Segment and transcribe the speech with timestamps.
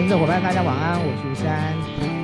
[0.00, 1.76] 人资伙伴，大家晚安，我是山。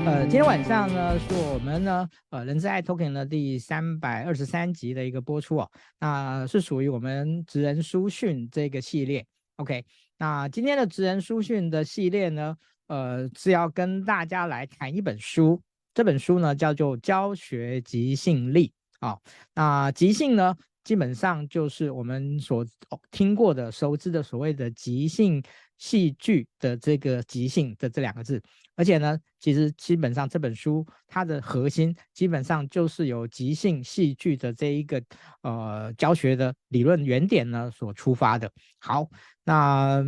[0.06, 5.70] 呃，今天晚上呢，是我们呢，呃，人资爱 Talking 的第三百二十三集的一个播出哦。
[6.00, 9.26] 那是属于我们职人书讯这个系列。
[9.56, 9.84] OK，
[10.16, 15.60] 那今天的职人书讯的系列呢，呃，是要跟大家来谈一本书。
[15.92, 18.72] 这本书呢，叫做《教学即兴力》
[19.06, 19.20] 啊、哦。
[19.54, 22.64] 那即兴呢，基本上就是我们所
[23.10, 25.42] 听过的、熟知的所谓的即兴。
[25.78, 28.42] 戏剧的这个即兴的这两个字，
[28.76, 35.02] 而且呢，其实基本上这本书它的核心基本上就是由即兴戏剧的这一个
[35.42, 38.50] 呃教学的理论原点呢所出发的。
[38.78, 39.06] 好，
[39.44, 40.02] 那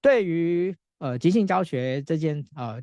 [0.00, 2.80] 对于呃即兴教学这件呃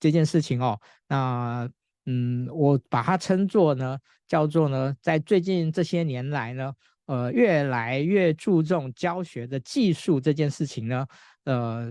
[0.00, 1.68] 这件事情哦，那
[2.10, 6.72] 嗯，我把它称作呢叫做呢，在最近这些年来呢，
[7.04, 11.06] 呃，越来越注重教学的技术这件事情呢。
[11.44, 11.86] 呃，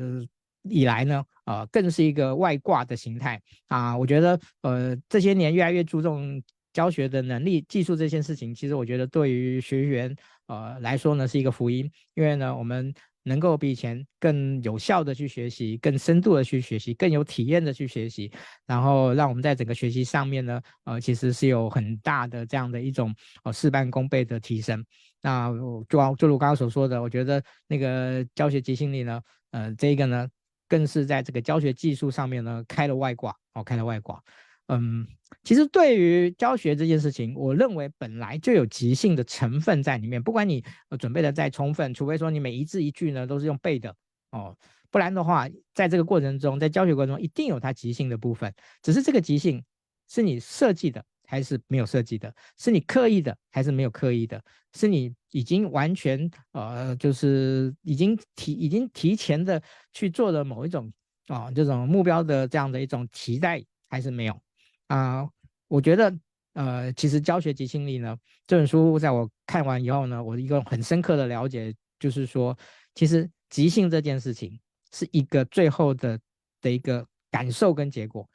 [0.64, 3.96] 以来呢，呃，更是一个外挂的形态啊。
[3.96, 6.42] 我觉得，呃，这些年越来越注重
[6.74, 10.16] 教学的能力、技术这件事情，其实我觉得对于学员
[10.48, 12.92] 呃来说呢，是一个福音，因为呢，我们
[13.28, 18.32] 能够比以前更有效的去学习，更深度的去学习，更有体验的去学习，
[18.66, 24.84] 然后让我们在整个学习上面呢，呃，其实是有很大的这样的一种呃事半功倍的提升。
[25.22, 25.52] 那
[25.90, 29.22] 就就如刚刚所说的，我觉得那个教学即兴力呢。
[29.52, 30.28] 呃，这个呢，
[30.68, 34.22] 更是在这个教学技术上面呢开了外挂哦，开了外挂。
[34.68, 35.08] 嗯，
[35.44, 40.22] 其实对于教学这件事情，我认为本来就有即兴的成分在里面。
[40.22, 40.64] 不管你
[41.00, 43.94] 准备的再充分，除非说你每一字一句呢都是用背的
[44.32, 44.56] 哦，
[44.90, 48.54] 不然的话，在这个过程中，在教学过程中一定有它即兴的部分。
[48.82, 49.64] 只是这个即兴
[50.08, 51.04] 是你设计的。
[51.30, 54.42] 还是没有设计的，是你刻意的，还是没有刻意的？
[54.74, 59.62] 是你已经完全呃，就是已经提已经提前的
[59.92, 60.90] 去做了某一种
[61.26, 64.42] 啊、这种目标的这样的一种期待，还是没有
[64.88, 65.28] 啊、
[65.68, 66.14] 我觉得
[66.54, 68.18] 呃，其实教学即兴力呢，
[68.48, 72.58] 这本书在我看完以后呢，我一个很深刻的了解就是说，
[72.96, 74.60] 其实即兴这件事情
[74.92, 76.20] 是一个最后的
[76.62, 78.28] 的一个感受跟结果。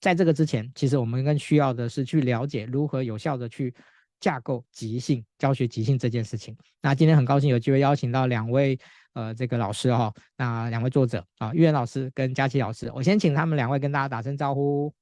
[0.00, 3.74] 在这个之前，其实我们更需要的是去了解如何有效的去
[4.20, 6.56] 架构即兴教学即兴这件事情。
[6.82, 8.78] 那今天很高兴有机会邀请到两位
[9.14, 14.94] 呃这个老师哈、哦，那两位作者啊，玉圆老师跟佳琪老师，我先请他们两位跟大家打声招呼。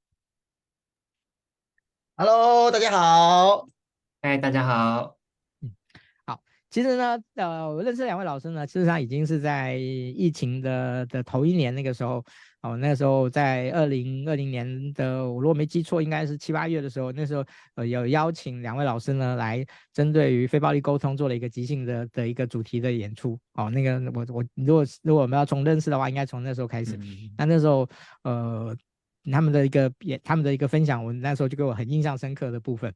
[2.24, 3.68] Hello，大家好。
[4.22, 5.16] 嗨，大家好。
[5.60, 5.72] 嗯，
[6.24, 6.40] 好。
[6.70, 12.24] 其实呢，呃，我认识两位老师呢，事实上已经是在疫情的的头一年那个时候。
[12.60, 17.44] 哦，那个时候在二零二零年的，我如果没记错，应该是七八月的时候，那时候
[17.74, 23.36] 呃有邀请两位老师呢来针对于非暴力沟通做了一个即兴的的一个主题的演出。
[23.54, 26.96] 哦，那个我我如果如果我们要从认识的话，应该从那时候开始。
[26.98, 27.84] 嗯、那那时候
[28.22, 28.72] 呃
[29.30, 32.92] 他们的一个也他们的一个分享，文那时候就给我很印象深刻的部分。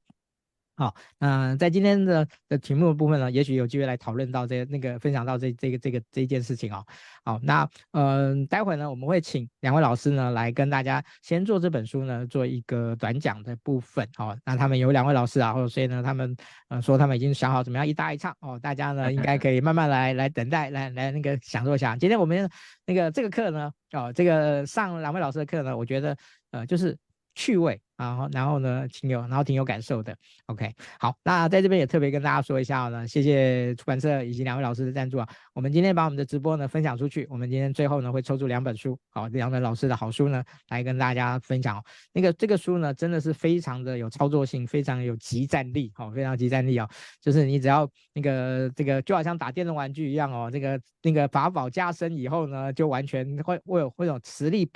[0.76, 6.84] 好，那、呃、在今天的的题目的部分呢，也许有机会来讨论到这那个分享到这这个这个这件事情哦。
[7.24, 14.06] 好，那嗯、待会呢，我们会请两位老师呢来跟大家先做这本书呢做一个短讲的部分。
[14.16, 16.36] 好、哦，那他们有两位老师啊，或者所以呢，他们
[16.68, 21.96] 呃说他们已经想好怎么样一搭一唱哦，大家呢应该可以慢慢来来等待来来那个享受一下。
[21.96, 22.48] 今天我们
[22.84, 26.14] 那个这个课呢，哦，这个上两位老师的课呢，我觉得
[26.50, 26.94] 呃就是
[27.36, 27.80] 趣味。
[27.96, 30.14] 然后，然后呢，挺有，然后挺有感受的。
[30.48, 30.70] OK，
[31.00, 35.26] 好，那在这边也特别跟大家说一下呢，谢谢出版社以及两位老师的赞助啊。
[35.54, 41.82] 我们今天把我们的直播呢分享出去，我们今天最后呢会抽出两本书，好，两本老师的好书呢来跟大家分享。
[42.12, 46.86] 那个这个书呢真的是非常的有操作性，非常有即战力，好，非常即战力哦。
[47.22, 54.70] 就是你只要那个这个就好像打电动玩具一样哦，这个那个法宝加深以后呢，就完全会会有会有磁力。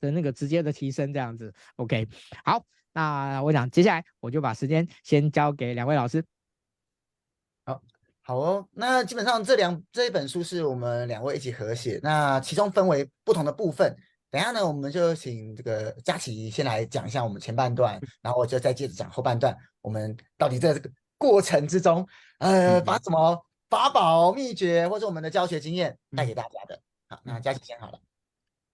[0.00, 2.08] 的那个直接的提升这样子，OK，
[2.44, 6.24] 好，那我想接下来我就把时间先交给两位老师。
[7.64, 7.82] 好，
[8.22, 13.96] 好哦，那基本上这两这一本书是我们两位一起合写，那其中分为不同的部分。
[14.30, 19.56] 等一下呢，我们就请这个佳琪先来讲一下我们前半段，然后我就再接着讲后半段。
[19.80, 22.04] 我们到底在这个过程之中，
[22.38, 26.80] 呃，把什么法宝秘诀或者我们的教学经验带给大家的？
[27.08, 28.00] 好，那佳琪先好了。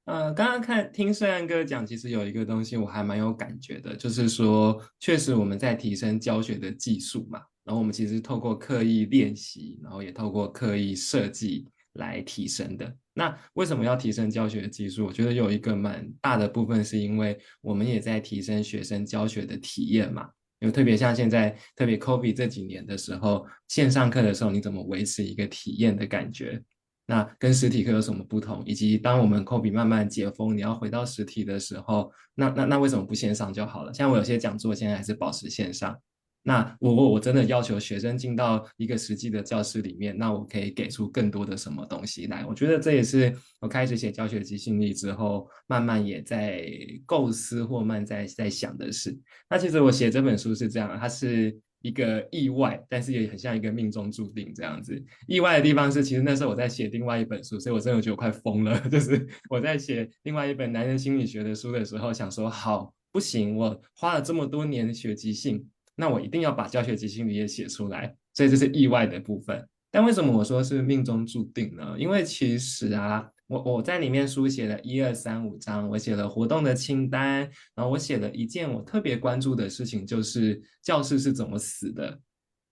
[0.06, 12.92] 呃，刚刚看听圣安哥讲，其实有一个东西我还蛮有感觉的，就是说，确实我们在提升教学的技术嘛，然后我们其实透过刻意练习，然后也透过刻意设计来提升的。
[13.12, 15.06] 那为什么要提升教学的技术？
[15.06, 20.28] 我觉得有一个蛮大的部分是因为我们也在提升学生教学的体验嘛，
[20.60, 26.60] 因为特别像现在，特别 COVID 这几年的时候，线上课的时候，你怎么维持一个体验的感觉？
[27.10, 28.62] 那跟实体课有什么不同？
[28.64, 33.92] 以及当我们 COVID 慢慢解封，你要回到实体的时候，那那那为什么不线上就好了？
[33.92, 35.98] 像我有些讲座现在还是保持线上。
[36.42, 42.46] 那我我我真的要求学生进到一个实际的教室里面，那我可以给出更多的什么东西来？
[42.46, 46.64] 我觉得这也是我开始写教学即兴力之后，慢慢也在
[47.04, 49.18] 构思或慢在在想的事。
[49.50, 55.02] 那其实我写这本书是这样，它是一个意外，但是也很像一个命中注定这样子。
[55.26, 58.78] 意外的地方是，其实那时候我在写另外一本书，所以我真的觉得我快疯了。
[58.88, 65.66] 就是我在写另外一本男人心理学的书的时候，想说好不行，我花了这么多年学即兴。
[65.96, 69.62] 那我一定要把教学即兴力也写出来，所以这是意外的部分。
[69.90, 71.96] 但为什么我说是命中注定呢？
[71.98, 77.40] 因为其实啊，我我在里面书写了一二三五章，我写了活动的清单，
[77.74, 82.16] 然后我写了一件我特别关注的事情，就是教室是怎么死的，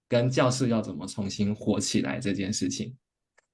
[0.09, 2.97] 跟教室要怎么重新活起来这件事情。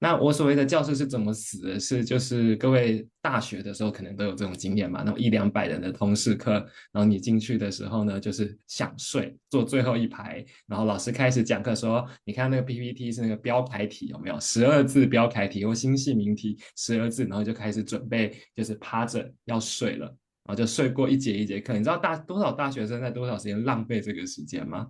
[0.05, 1.79] 那我所谓的教室是怎么死的？
[1.79, 6.51] 是就是各位大学的时候可能都有这种经验嘛，那种一两百人的通识课，
[6.91, 14.39] 然后你进去的时候呢，就是想睡，坐最后一排，然后老师开始讲课说，你看那个 PPT 是那个标楷体有没有？
[14.39, 21.73] 十二字标楷体或新细明体十二字，然后就开始准备就是趴着要睡了，然后就睡过一节一节课。
[21.73, 24.87] 你知道大多少大学生在多少时间浪费这个时间吗？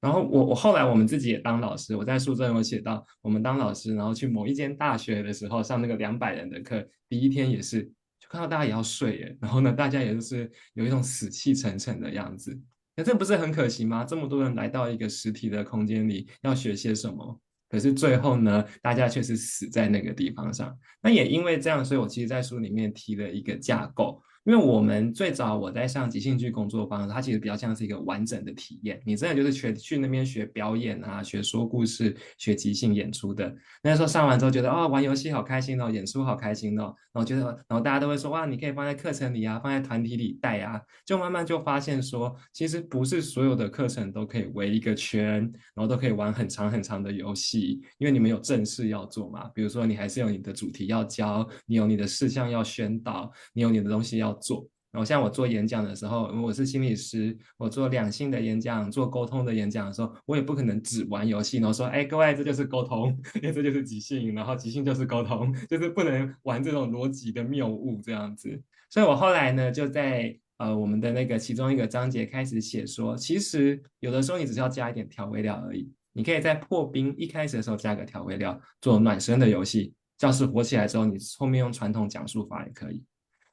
[0.00, 12.56] 然后我我后来我们自己也当老师，我在书中有写到，我们当老师，然后去某一间大学的时候上那个两百人的课，第一天也是就看到大家也要睡耶，然后呢，大家也就是有一种死气沉沉的样子，
[12.96, 14.04] 那这不是很可惜吗？
[14.04, 20.78] 这么多人来到一个实体的空间里要学些什么，可是最后呢，大家却是死在那个地方上。
[21.02, 24.22] 那也因为这样，所以我其实在书里面提了一个架构。
[24.48, 28.98] 因为我们最早我在上即兴剧工作坊，它其实比较像是一个完整的体验。
[29.04, 33.54] 你真的就是学去那边学表演啊，学说故事，学即兴演出的。
[33.82, 36.94] 那时候上完之后觉得哦，玩游戏好开心哦，演出好开心哦。
[37.12, 40.80] 然后觉得，然后大家都会说哇，你可以放在课程里啊，放在团体里带啊。
[41.04, 45.40] 就慢慢就发现说，其实不是所有的课程都可以围一个圈，
[45.74, 49.46] 然后都可以玩很长很长的游戏，因为你们有正事要做嘛。
[49.54, 54.37] 比如说你还是有你的主题要教，你有你的事项要宣导，你有你的东西要。
[54.38, 68.60] 做，然后像我做演讲的时候，我是心理师，我做两性的演讲，做沟通的演讲的时候，我也不可能只玩游戏，然后说，哎，各位，这就是沟通， 因为这就是即兴，然后即兴就是沟通， 就是不能玩这种逻辑的谬误这样子。
[68.90, 83.04] 所以我后来呢，就在呃我们的那个其中一个章节开始写说，其实有的时候你只是要加一点调味料而已，你可以在破冰一开始的时候加个调味料，做暖身的游戏，教室活起来之后，你后面用传统讲述法也可以。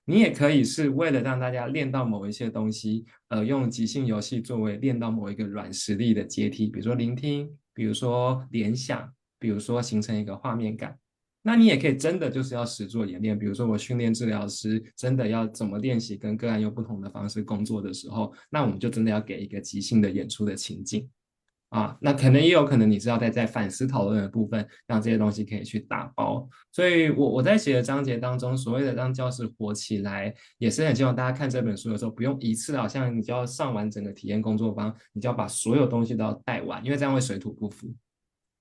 [0.05, 10.97] 你也可以是为了让大家练到某一些东西，呃，用即兴游戏作为练到某一个软实力的阶梯，比如说聆听，比如说联想，比如说形成一个画面感。
[11.41, 21.09] 那你也可以真的就是要实作演练，比如说我训练治疗师真的要怎么练习跟个案用不同的方式工作的时候，那我们就真的要给一个即兴的演出的情境。
[21.75, 26.47] 啊，那可能也有可能你知道在在反思讨论的部分，让这些东西可以去打包。
[26.71, 37.93] 所以我我在写的章节当中，所谓的让教室活起来，也是很希望大家看这本书的时候，不用一次好像你就要上完整个体验工作坊，你就要把所有东西都要带完，因为这样会水土不服。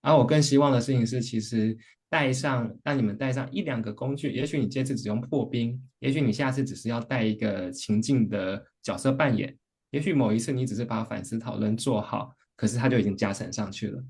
[0.03, 1.79] 而我更希望的事情是，其实
[2.11, 9.57] 带上让你们带上一两个工具，也许你这次只用破冰，也许你下次只是要带一个情境的角色扮演，
[9.93, 12.35] 也许某一次你只是把反思讨论做好。
[12.57, 14.03] 可是它就已经加成上去了，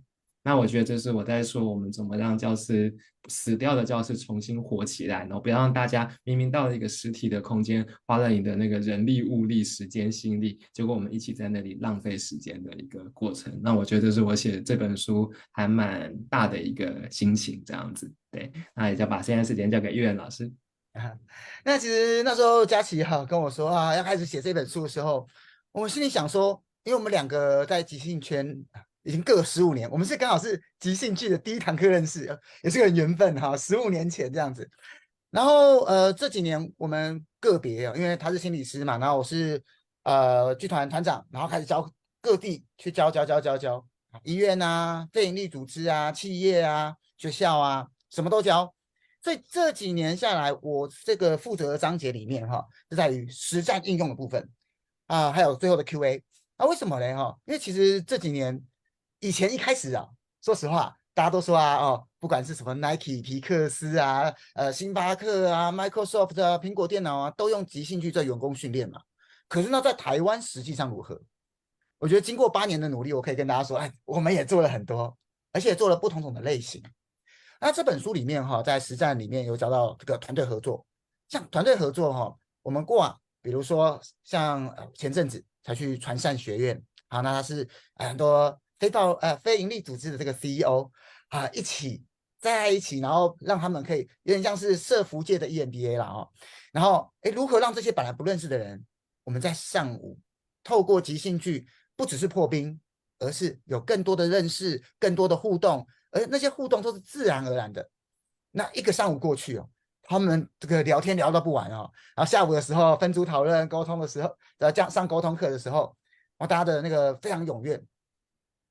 [0.42, 2.94] 那我觉得这是我在说我们怎么让教室
[3.28, 13.58] 死掉的教室重新活起来，然后不要让大家明明到了一个实体的空间，花了你的那个人力物力、时间心力，结果我们一起在那里浪费时间的一个过程。
[13.62, 18.12] 那我觉得这是我写这本书还蛮大的一个心情，这样子。
[18.30, 20.52] 对，那也就把现在时间交给郁仁老师。
[21.64, 25.26] 那其实那时候佳琪哈跟我说啊，要开始写这本书的时候，
[25.72, 26.62] 我心里想说。
[26.84, 28.56] 因为我们两个在即兴圈
[29.02, 32.26] 已经各十五年，我们是刚好是即兴剧的第一堂课认识，
[32.62, 33.56] 也是个缘分哈。
[33.56, 34.68] 十五年前这样子，
[35.30, 39.62] 然后呃这几年我们个别啊，因为他是心理师嘛，然后我是
[40.02, 43.86] 呃剧团团长，然后开始教各地去教教教教教
[44.22, 48.74] 医院啊、非营利组织啊、企业啊、学校啊，什么都教。
[49.22, 54.46] 所以这几年下来，我这个负责的章节里面哈，是在于实战应用的部分
[55.06, 56.22] 啊，还有最后的 Q&A。
[56.56, 57.16] 那、啊、为什么呢？
[57.16, 58.62] 哈，因为其实这几年
[59.20, 60.08] 以前一开始啊，
[60.42, 69.00] 说实话，大家都说啊，哦，不管是什么 Nike、皮克斯啊，呃，星巴克啊，Microsoft 啊，苹果电脑啊，都用即兴剧做员工训练嘛。
[69.48, 71.20] 可是呢，在台湾实际上如何？
[71.98, 75.16] 我觉得经过八年的努力，我可以跟大家说，哎，我们也做了很多，
[75.52, 76.82] 而且做了不同种的类型。
[77.60, 80.84] 那这本书里面哈，在实战里面有讲到这个团队合作，
[81.28, 90.90] 像团队合作哈，我们过往比如说像前阵子才去传善学院，好，那他是很多非到呃非营利组织的这个 CEO
[91.28, 92.02] 啊一起
[92.40, 96.26] 在一起，然后让他们可以有点像是社福界的 EMBA 了哦，
[96.72, 98.82] 然后诶如何让这些本来不认识的人，
[99.24, 100.18] 我们在上午
[100.62, 102.80] 透过即兴剧，不只是破冰，
[103.18, 105.86] 而是有更多的认识，更多的互动。
[106.10, 107.90] 而那些互动都是自然而然的，
[108.52, 109.68] 那一个上午过去哦，
[110.06, 115.96] 他们这个聊天聊到不完哦，然后下午的时候分组讨论沟通的时候，呃，这样上沟通课的时候，
[116.36, 117.82] 然后大家的那个非常踊跃。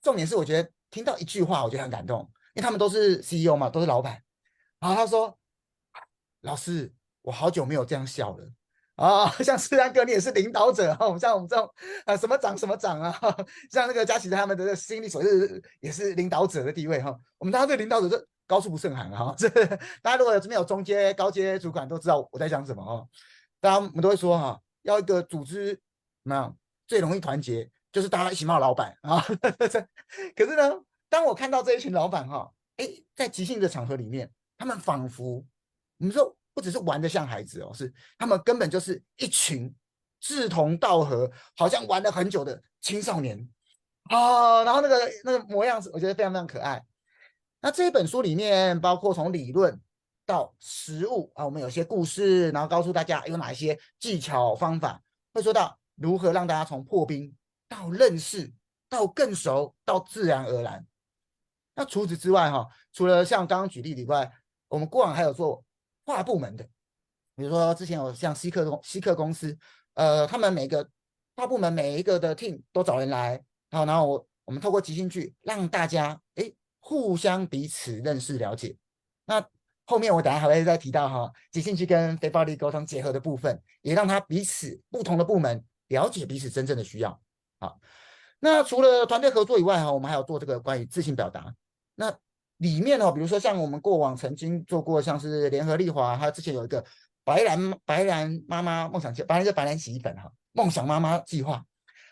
[0.01, 2.19] 重点是我觉得听到一句话，我觉得很感动，
[2.53, 4.21] 因为他们都是 CEO 嘛，都是老板。
[4.79, 5.37] 然后他说
[6.41, 8.45] ：“老师，我好久没有这样笑了。”
[8.95, 11.67] 啊、 像思安哥，你也是领导者哈、哦，像我们这种
[12.05, 13.17] 啊，什么长什么长啊，
[13.71, 17.19] 像那个佳琪他们的心理所是也是领导者的地位哈、哦。
[17.39, 19.33] 我们大家对领导者说高处不胜寒哈。
[19.37, 19.49] 这、
[20.01, 23.07] 大家如果有这边有中阶、高阶主管都知道我在讲什么哦。
[23.59, 25.79] 大家我们都会说哈、要一个组织
[26.23, 26.53] 那
[26.87, 29.23] 最容易团结，就是大家一起骂老板啊。
[30.35, 30.71] 可是呢，
[31.09, 35.45] 当我看到这一群老板哈，哎，在即兴的场合里面，他们仿佛
[35.97, 36.35] 我们说。
[36.55, 39.73] 不只是玩得像孩子哦，是他们根本就是一群
[40.19, 43.49] 志同道合，好像玩了很久的青少年
[44.03, 44.63] 啊。
[44.63, 46.79] 然后那个那个模样，我觉得非常非常可爱。
[47.63, 49.79] 那这一本书里面，包括从理论
[50.25, 55.01] 到实物啊，我们有些故事，然后告诉大家有哪一些技巧方法，
[55.33, 57.33] 会说到如何让大家从破冰
[57.69, 58.51] 到认识，
[58.89, 60.85] 到更熟，到自然而然。
[61.73, 64.29] 那除此之外哈，除了像刚刚举例以外，
[64.67, 65.63] 我们过往还有做。
[66.05, 66.65] 跨部门的，
[67.33, 69.57] 比如说之前有像西客公西客公司，
[69.93, 70.85] 呃，他们每个
[71.33, 76.51] 跨部门每一个的 team 都找人来，然后然后我我们透过即兴剧让大家哎
[76.85, 78.75] 互相彼此认识了解。
[79.23, 79.41] 那
[79.85, 87.17] 后面我等下还会再提到哈，即兴剧跟非暴力沟通结合的部分，也让他彼此不同的部门了解彼此真正的需要。
[87.57, 87.79] 好，
[88.39, 91.55] 那除了团队合作以外哈，我们还有做这个关于自信表达。
[91.95, 92.13] 那
[92.57, 96.83] 里面哦，比如说像我们过往曾经做过，像是联合利华，还有之前有一个
[97.23, 101.63] 白兰白兰妈妈梦想计，白兰是白兰洗衣粉哈，梦想妈妈计划。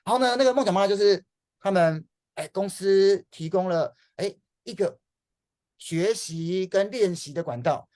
[0.05, 1.23] 然后呢，那个梦想妈妈就是
[1.59, 2.03] 他们
[2.35, 3.93] 哎公司提供了
[4.63, 4.99] 一个
[5.77, 7.87] 学习跟练习的管道，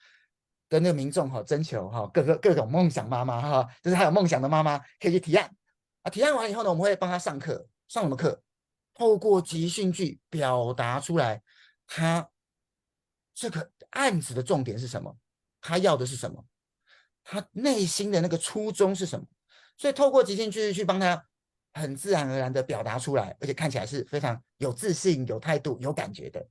[0.68, 5.54] 跟那个民众哈征求哈各个各种梦想妈妈哈，就是还有梦想的妈妈可以去提案
[6.02, 8.42] 啊，提案完以后呢，我们会帮他上课，上什么课？
[8.94, 11.42] 透过即兴剧表达出来
[11.86, 12.28] 他。
[13.38, 15.14] 这个案子的重点是什么？
[15.60, 16.42] 他要的是什么？
[17.22, 19.26] 他内心的那个初衷是什么？
[19.76, 21.22] 所以透过即兴剧去帮他
[21.74, 26.48] 很自然而然的表达出来，而且看起来是非常有自信、有态度、有感觉的，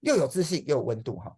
[0.00, 1.36] 又有自信又有温度哈。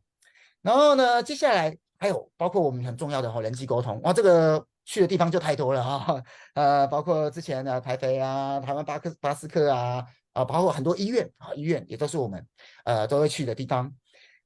[0.62, 6.22] 然后呢，接下来还有包括我们很重要的哈人际沟通哇，这个去的地方就太多了哈。
[6.54, 12.46] 呃，包括之前的台北啊、台湾巴克巴斯克啊啊，包括很多医院啊，医院也都是我们
[12.84, 13.92] 呃都会去的地方。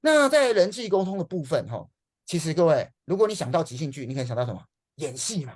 [0.01, 1.87] 那在人际沟通的部分，哈，
[2.27, 4.63] 其实各位，如果你想到即兴剧，你可以想到什么？
[4.97, 5.55] 演戏嘛。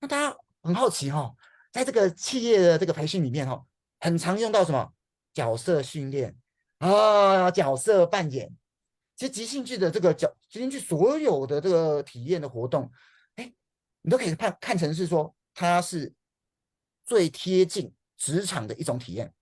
[0.00, 1.32] 那大家很好奇，哈，
[1.70, 3.62] 在这个企业的这个培训里面，哈，
[4.00, 4.92] 很常用到什么？
[5.34, 6.34] 角色训练
[6.78, 8.50] 啊，角色扮演。
[9.16, 12.90] 其实即兴剧的这个角，即兴剧所有的这个体验的活动，
[13.34, 13.52] 哎，
[14.02, 16.12] 你都可以看看成是说，它是
[17.04, 19.32] 最贴近职场的一种体验。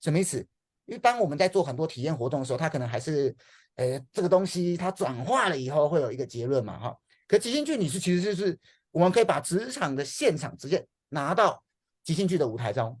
[0.00, 0.46] 什么意思？
[0.84, 3.34] 一般我们在做很多体验活动的时候，它可能还是，
[3.76, 6.96] 呃，这个东西它转化了以后会有一个结论嘛，哈。
[7.26, 8.58] 可即兴剧你是其实就是
[8.90, 11.62] 我们可以把职场的现场直接拿到
[12.02, 13.00] 即兴剧的舞台中，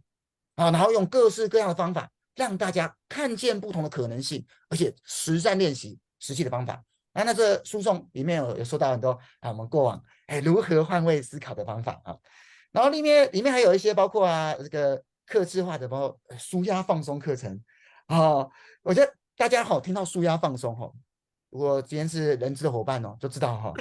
[0.56, 6.80] 啊，然后用各式各样的方法让大家看见不同的可能性，而且实战练习实际的方法。
[7.14, 12.16] 啊，那这书中里面有有说到很多啊，我们过往哎如何换位思考的方法啊，
[12.70, 17.60] 然后里面里面还有一些包括啊这个客制化的包括舒压放松课程。
[18.06, 18.48] 哦，
[18.82, 20.88] 我觉得大家好，听到舒压放松哈，
[21.50, 23.72] 如果今天是人资的伙伴哦，就知道哈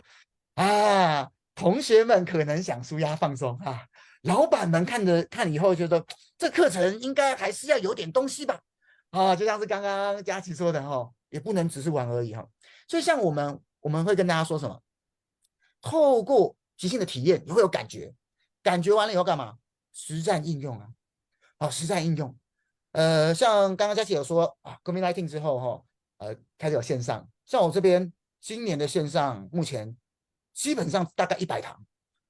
[0.55, 3.83] 啊，同学们可能想舒压放松啊，
[4.21, 6.05] 老板们看着看以后觉得
[6.37, 8.61] 这课程应该还是要有点东西吧，
[9.09, 12.47] 啊，就像是刚刚佳琪说的哈，也不能只是玩而已哈，
[12.87, 14.79] 所以像我们我们会跟大家说什么，
[15.81, 18.13] 透过即兴的体验，你会有感觉，
[18.61, 19.55] 感觉完了以后干嘛？
[19.91, 20.87] 实战应用啊，
[21.57, 22.37] 好，实战应用。
[22.91, 25.83] 呃，像刚刚佳琪有说啊，COVID-19 之后哈，
[26.17, 27.27] 呃，开始有线上。
[27.47, 29.97] 像我这边今年的线上，目前
[30.57, 31.79] 基本上大概一百堂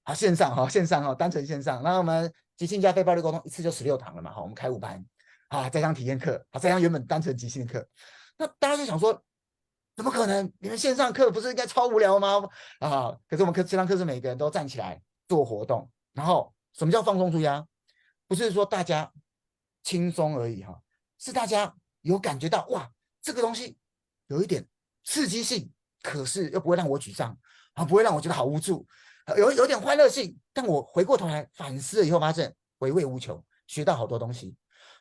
[0.03, 1.81] 啊，线上哈，线上哈，单纯线上。
[1.81, 5.03] 那我们即兴加非暴力沟通一次就十六堂了嘛，哈，我们开五班
[5.48, 7.88] 啊，再上体验课，啊，再上原本单纯即兴的课。
[8.38, 9.24] 那大家就想说，
[9.96, 10.51] 怎么可能？
[10.60, 12.43] 你们线上课不是应该超无聊吗？
[12.79, 17.65] 啊，可是我们课线上课是每个人都站起来做活动，然后什么叫放松出压？
[18.27, 19.10] 不是说大家
[19.84, 20.77] 轻松而已哈，
[21.17, 22.91] 是大家有感觉到哇，
[23.22, 23.77] 这个东西
[24.27, 24.67] 有一点
[25.05, 27.38] 刺激性，可是又不会让我沮丧
[27.77, 28.84] 啊，不会让我觉得好无助，
[29.38, 34.55] 有有点欢乐性，但我回过头来反思了以后，发现回味无穷，学到好多东西。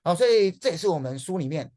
[0.05, 1.73] 好，所以这也是我们书里面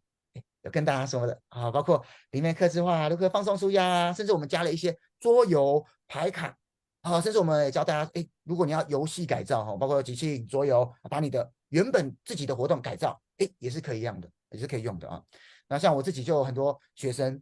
[0.64, 6.56] 有跟大家说的啊，包括里面客制化如何放松舒压，甚至我们加了一些桌游牌卡。
[7.02, 15.24] 啊，甚至我们也教大家，哎，如果你要游戏改造哈，包括即兴桌游，把你的原本自己的活动改造，哎，也是可以用的，也是可以用的啊。
[15.70, 17.42] 那像我自己就有很多学生，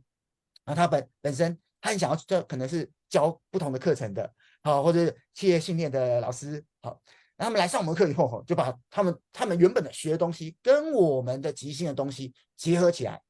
[0.66, 7.02] 啊，他本本身他很想要，这可能是教不同的课程的，好，或者是企业训练的老师，好，
[7.38, 13.22] 那他们来上我们课以后，就把他们他们原本的学的东西跟我们的即兴的东西结合起来，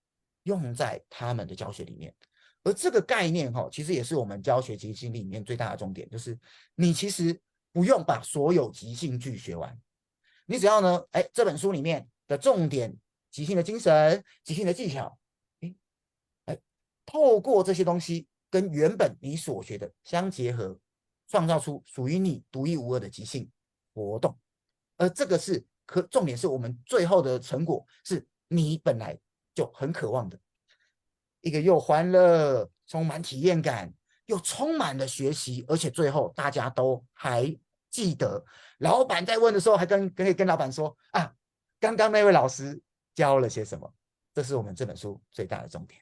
[0.43, 2.13] 用在他们的教学里面。
[2.63, 6.37] 而这个概念哈，其实也是我们教学即兴里面最大的重点，就是
[6.75, 7.39] 你其实
[7.71, 9.77] 不用把所有即兴剧学完，
[10.45, 12.93] 你只要呢，哎，这本书里面的重点，
[13.31, 15.17] 即兴的精神、即兴的技巧，
[15.61, 15.73] 哎，
[16.45, 16.57] 哎，
[17.05, 20.77] 透过这些东西跟原本你所学的相结合，
[21.27, 23.49] 创造出属于你独一无二的即兴
[23.93, 24.37] 活动。
[24.97, 29.17] 而这个是可重点是我们最后的成果，是你本来
[29.53, 30.39] 就很渴望的。
[31.41, 33.93] 一个又欢乐、充满体验感，
[34.25, 37.55] 又充满了学习，而且最后大家都还
[37.89, 38.43] 记得，
[38.79, 41.33] 老板在问的时候还跟可以跟老板说啊，
[41.79, 42.81] 刚刚那位老师
[43.13, 43.93] 教了些什么？
[44.33, 46.01] 这是我们这本书最大的重点。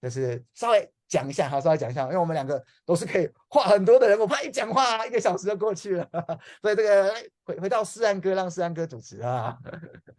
[0.00, 6.08] 就是稍微讲一下，好，稍微讲一下，因为我们两个都是可以 话很多的人，我怕一讲话一个小时就过去了，
[6.60, 7.12] 所以这个
[7.44, 9.56] 回回到世安哥，让世安哥主持啊。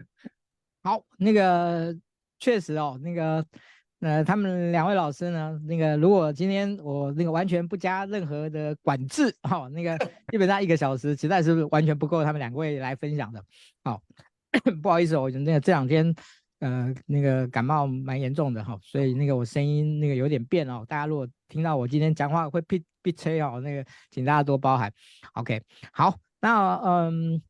[0.83, 1.95] 好，那个
[2.39, 3.45] 确实哦，那个。
[4.01, 9.97] 呃，他们两位老师呢，那个如果今天我那个完全不加任何的管制，哈、哦，那个
[10.31, 13.43] 基本上一个小时实在是完全不够他们两位来分享的。
[13.83, 14.01] 好、哦，
[14.81, 16.15] 不好意思，我那个这两天
[16.59, 20.85] 呃那个感冒蛮严重的哈、哦，所以那个我声音那个有点变哦。
[20.87, 24.91] 大家如果听到我今天讲话会鼻鼻吹哦，那个请大家多包涵。
[25.33, 27.41] OK，好，那嗯，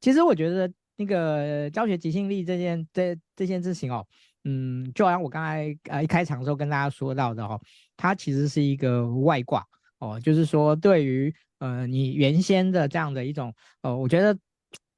[0.00, 4.06] 其实我觉得那个教学即兴力这件这这件事情哦。
[4.46, 7.58] 嗯，就好像我刚才呃一开场的时候跟大家说到的哦，
[7.96, 9.66] 它其实是一个外挂
[9.98, 14.38] 哦，就是说对于呃你原先的这样的一种呃，我觉得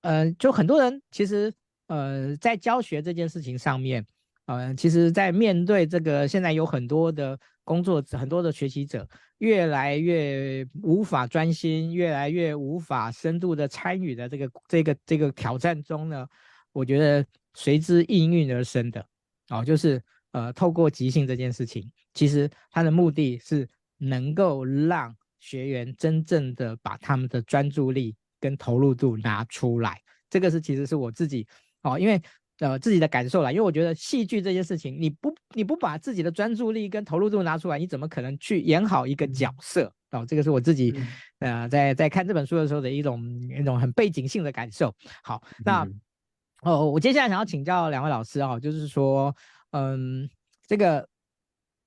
[0.01, 1.53] 呃就很多人其实
[1.87, 4.05] 呃在教学这件事情上面，
[4.47, 16.27] 呃其实在面对这个现在有很多的工作，很多的学习者越来越无法专心，越来越无法深度的参与的这个这个这个挑战中呢，
[16.73, 19.07] 我觉得随之应运而生的。
[19.51, 30.01] 哦，就是呃，透过即兴这件事情，其实它的目的是能够让学员真正的把他们的专注力跟投入度拿出来。
[30.29, 31.47] 这个是其实是我自己
[31.87, 32.21] 哦，因为
[32.59, 39.93] 呃自己的感受啦，因为我觉得戏剧这件事情，你不你不把自己的专注力跟投入度拿出来，你怎么可能去演好一个角色？
[40.11, 40.95] 哦，这个是我自己
[41.39, 43.23] 呃在在看这本书的时候的一种
[43.59, 44.95] 一种很背景性的感受。
[45.23, 45.85] 好，那。
[45.85, 46.01] 嗯
[46.63, 49.33] 哦，我接下来想要请教两位老师啊，就是说，
[49.71, 50.29] 嗯，
[50.67, 51.07] 这个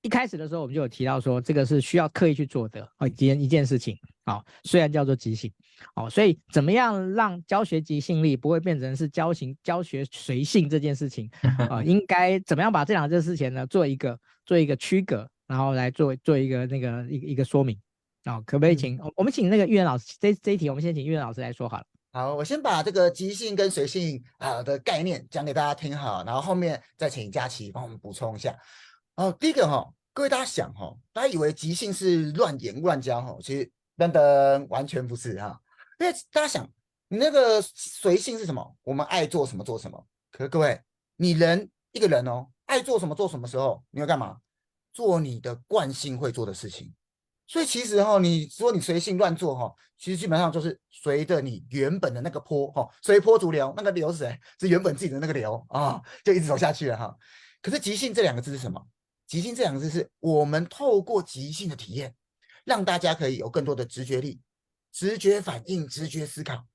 [0.02, 5.52] 一开始的时候我们就有提到说，这个是需要刻意去做的啊，一件一件事情啊，虽然叫做即兴，
[5.94, 11.30] 哦，所以怎么样让教学即兴力不会变成是教行教学随性这件事情
[11.68, 11.82] 啊？
[11.84, 17.78] 应该怎么样把这两件事情呢做一个做一个区隔，然后来做做一个那个一个一个说明
[18.24, 18.40] 啊？
[18.46, 21.84] 可不可以请我们请那个育人老师这这一题，我们先请育人老师来说好了。
[22.12, 28.56] 好，我先把这个即兴跟随性啊的概念讲给大家听好，然后后面再请佳琪帮我们补充一下。
[29.20, 35.60] 哦，第一个哈、哦，各位大家想哈、哦，大家以为即兴是乱言乱教哈，其实噔噔完全不是哈。
[35.98, 36.66] 因为大家想，
[37.08, 38.76] 你那个随性是什么？
[38.82, 40.06] 我们爱做什么做什么。
[40.32, 40.80] 可是各位，
[41.16, 44.38] 你人一个人哦，爱做什么做什么时候，你要干嘛？
[44.94, 46.90] 做你的惯性会做的事情。
[47.46, 54.40] 所以其实哈，你说你随性乱做哈，其实基本上就是随着你原本的那个坡哈，随波逐流，那个流是谁？
[54.58, 57.14] 是原本自己的那个流啊，就一直走下去了哈。
[57.60, 58.82] 可是即兴这两个字是什么？
[59.30, 62.12] 即兴这两个字是我们透过即兴的体验，
[62.64, 64.40] 让大家可以有更多的直觉力、
[64.90, 66.66] 直觉反应、直觉思考。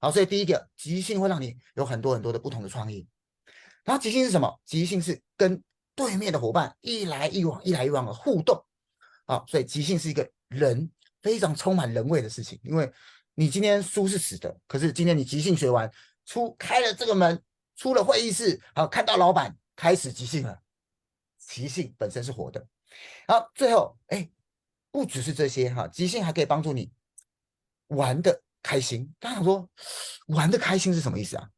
[0.00, 3.08] 好，所以第一个即兴会让你有很多很多的不同的创意。
[3.82, 4.60] 然后即兴是什么？
[4.64, 5.60] 即兴是跟
[5.96, 8.64] 对面的伙伴一来一往、一来一往的互动。
[9.26, 10.88] 好，所以即兴是一个人
[11.20, 12.88] 非常充满人味的事情，因为
[13.34, 15.90] 你今天书是死的，可是今天你即兴学完，
[16.26, 17.42] 出开了这个门，
[17.74, 20.56] 出了会议室，好看到老板开始即兴了，
[21.46, 22.66] 即兴本身是活的，
[23.28, 24.28] 好，最后，哎，
[24.90, 26.90] 不只是这些哈，即兴还可以帮助你
[27.88, 29.14] 玩的开心。
[29.18, 29.68] 大家想说，
[30.28, 31.48] 玩的开心是什么意思啊？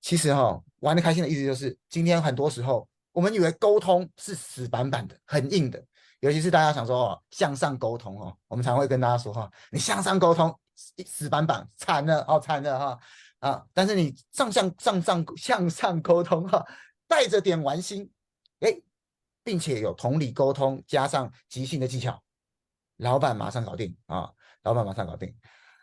[0.00, 5.84] 其实哈，玩的开心的意思就是，今天很多时候我们以为沟通是死板板的、很硬的，
[6.20, 10.56] 尤其是大家想说哦，向上沟通哦，我们常会跟大家说哈，你向上沟通
[11.06, 12.98] 死板板，惨了哦，惨了哈
[13.38, 13.66] 啊！
[13.72, 16.64] 但是你上向上上向上沟通哈，
[17.06, 18.10] 带着点玩心，
[18.62, 18.82] 哎。
[19.44, 22.22] 并且有同理沟通，加上即兴的技巧，
[22.98, 24.32] 老板马上搞定啊！
[24.62, 25.34] 老板马上搞定。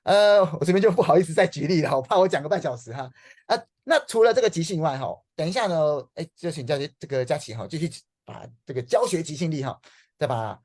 [0.03, 3.11] 呃，我这边就不好意思再举例了，我怕我讲个半小时哈。
[3.47, 5.75] 啊，那除了这个即兴以外哈，等一下呢，
[6.15, 7.91] 哎，就请教这个佳琪哈，继续
[8.23, 9.77] 把这个教学即兴力哈，
[10.17, 10.57] 再把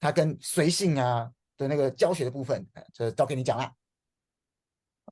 [0.00, 3.70] 它跟随性啊的那个教学的部分，就交给你讲了。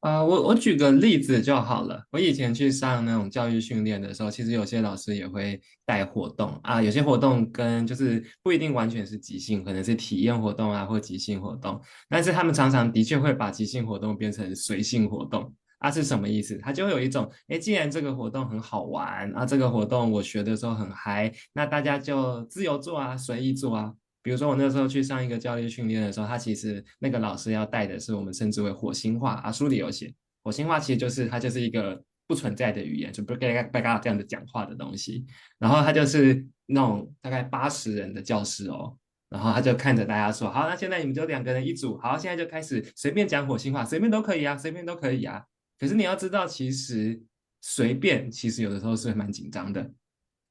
[0.03, 2.01] 啊、我我举个例子就好了。
[2.11, 11.81] 我以前去上那种教育训练的时候，其实有些老师也会带活动啊，有些活动跟就是不一定完全是即兴，可能是体验活动啊或即兴活动。
[12.09, 16.57] 但是他们常常的确会把即兴活动变成随性活动啊，是什么意思？
[16.59, 23.93] 他就会有一种，哎，既然这个活动很好玩啊，这个活动我学的时候很嗨，那大家就自由做啊，随意做啊。
[24.27, 30.13] 比如说我那时候去上一个教育训练的时候，他其实那个老师要带的是我们称之为火星话啊，书里有写，
[30.43, 35.25] 火星话其实就是它就是一个不存在的语言，就不嘎嘎嘎嘎这样的讲话的东西。
[35.61, 45.45] 然后他就是那种大概八十人的教室哦，然后他就看着大家说，好，那现在你们就两个人一组，好，现在就开始随便讲火星话，随便都可以啊，随便都可以啊。
[45.79, 47.23] 可是你要知道，其实
[47.61, 49.89] 随便其实有的时候是蛮紧张的。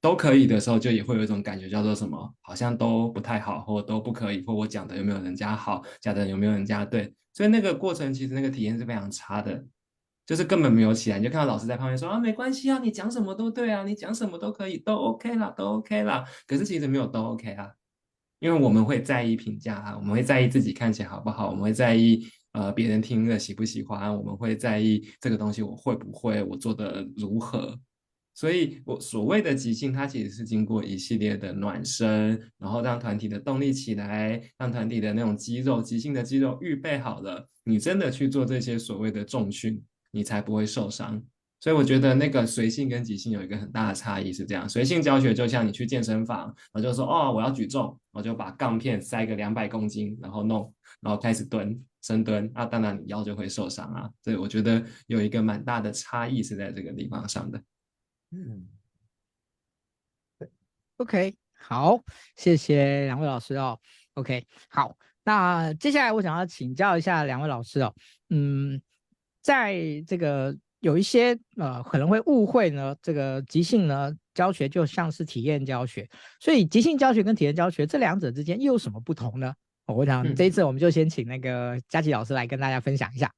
[0.05, 2.31] 都可以的时候，就也会有一种感觉，叫做什么？
[2.41, 7.11] 好像都不太好，或都不可以，或我讲的有没有人家好，讲的有没有人家对？
[7.33, 9.65] 所以那个过程其实那个体验是非常差的，
[10.23, 11.17] 就是根本没有起来。
[11.17, 16.23] 你就看到老师在旁边说啊，没关系啊，你讲什么都对啊，你讲什么都可以，都 OK 啦，都 OK 啦。
[16.45, 17.71] 可是其实没有都 OK 啊，
[18.37, 27.75] 因为我们会在意评价啊，我们会在意自己看起来好不好，我们会在意呃别人听了喜不喜欢，我们会在意这个东西我会不会，我做的如何。
[28.35, 41.23] 所以，我所谓的即兴，它其实是经过一系列的暖身，然后让团体的动力起来，让团体的那种肌肉，即兴的肌肉预备好了，你真的去做这些所谓的重训，你才不会受伤。
[41.61, 54.09] 所以，我觉得那个随性跟即兴有一个很大的差异是这样：随性教学就像你去健身房，我就说哦，我要举重，我就把杠片塞个两百公斤，然后弄，然后开始蹲深蹲，啊，当然你腰就会受伤啊。
[54.21, 57.63] 所以，我觉得有一个蛮大的差异是在这个地方上的。
[58.31, 58.67] 嗯
[60.97, 61.99] ，OK，好，
[62.35, 63.79] 谢谢两位老师哦。
[64.15, 67.93] OK，好，那接下来我想要请教一下两位老师哦。
[68.29, 68.81] 嗯，
[69.41, 69.75] 在
[70.07, 76.09] 这个有一些呃可能会误会呢，这个即兴呢教学就像是体验教学，
[76.39, 79.53] 所以即兴教学跟体验教学这两者之间又有什么不同呢？
[79.85, 83.31] 哦，我想这一次我们就先请那个佳琪老师来跟大家分享一下。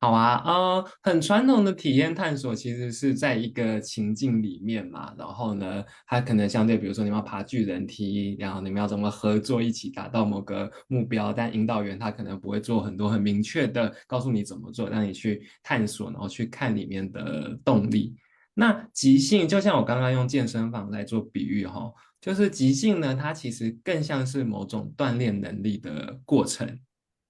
[0.00, 18.14] 好啊，呃，很传统的体验探索其实是在一个情境里面嘛，然后呢，它可能相对，比如说你们要爬巨人梯，然后你们要怎么合作一起达到某个目标，但引导员他可能不会做很多很明确的告诉你怎么做，让你去探索，然后去看里面的动力。
[18.54, 26.78] 那即兴就像我刚刚用健身房来做比喻哈，就是即兴呢，它其实更像是某种锻炼能力的过程。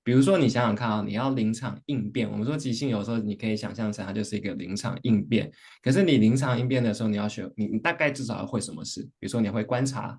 [0.08, 2.26] 比如说，你想想看啊，你要临场应变。
[2.32, 5.52] 我们说即兴，有时候你可以想象成它就是一个临场应变。
[5.82, 9.02] 可是你临场应变的时候，你要学，你你大概至少要会什么事？
[9.18, 10.18] 比如说你会观察，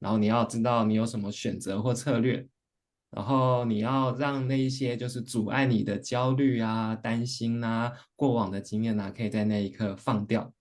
[0.00, 2.46] 然后你要知道你有什么选择或策略，
[3.10, 10.52] 然后你要让那一些就是阻碍你的焦虑啊、担心啊、过往的经验啊，可以在那一刻放掉。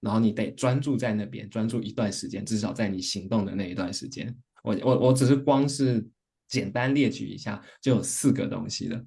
[0.00, 4.36] 然后你得专注在那边，专注一段时间，至少在你行动的那一段时间。
[4.64, 6.04] 我我我只是光是。
[6.48, 9.00] 简单列举一下，就有四个东西了。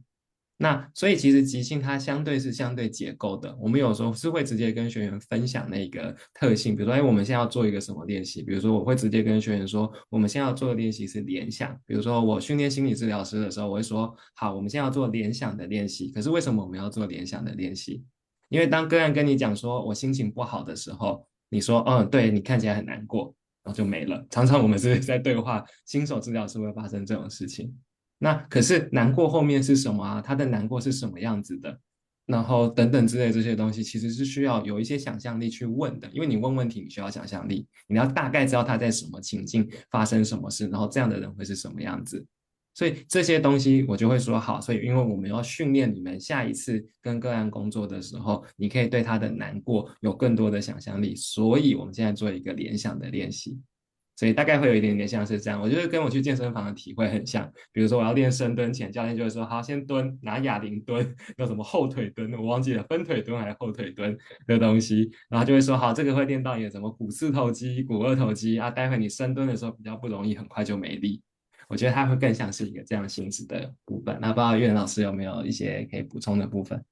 [0.58, 3.58] 那所以其实即兴它相对是相对结构的。
[3.60, 8.44] 我们有时候是会直接跟学员分享那个特性，比如说，哎，我们现在要做一个什么练习？
[8.44, 11.76] 比如说，我会直接跟学员说，我们现在要做的练习是联想。
[11.88, 16.12] 比如说，我训练心理治疗师的时候，我会说，好，我们现在要做联想的练习。
[16.12, 18.06] 可是为什么我们要做联想的练习？
[18.50, 23.34] 因为当个案跟你讲说我心情不好的时候，你说，嗯，对，你看起来很难过。
[23.64, 24.26] 然后就没了。
[24.30, 27.76] 常常我们是 在对话，新手治疗是会发生这种事情。
[28.18, 30.22] 那可是难过后面是什么啊？
[30.22, 31.80] 他的难过是什么样子的？
[32.28, 36.08] 然后等等之类这些东西，其实是需要有一些想象力去问的。
[36.12, 42.24] 因为你问问题，你需要想象力，你要大概知道他在什么情境发生什么事，然后这样的人会是什么样子。
[42.74, 51.14] 所以这些东西我就会说好，所以因为我们要训练你们下一次跟个案工作的时候，你可以对他的难过有更多的想象力。
[51.16, 53.60] 所以我们现在做一个联想的练习，
[54.16, 55.62] 所以大概会有一点点像是这样。
[55.62, 57.52] 我觉得跟我去健身房的体会很像。
[57.74, 71.22] 比如说我要练深蹲前，教练就会说：“好，先蹲，拿哑铃蹲，有什么后腿蹲，我忘记了分腿蹲还是后腿蹲的东西。”然后就会说：“好，这个会练到你的什么股四头肌、股二头肌啊，待会你深蹲的时候比较不容易，很快就没力。”
[71.72, 74.18] 我觉得它会更像是一个这样性质的部分。
[74.20, 76.84] 那不知道岳老师有没有一些可以补充的部分？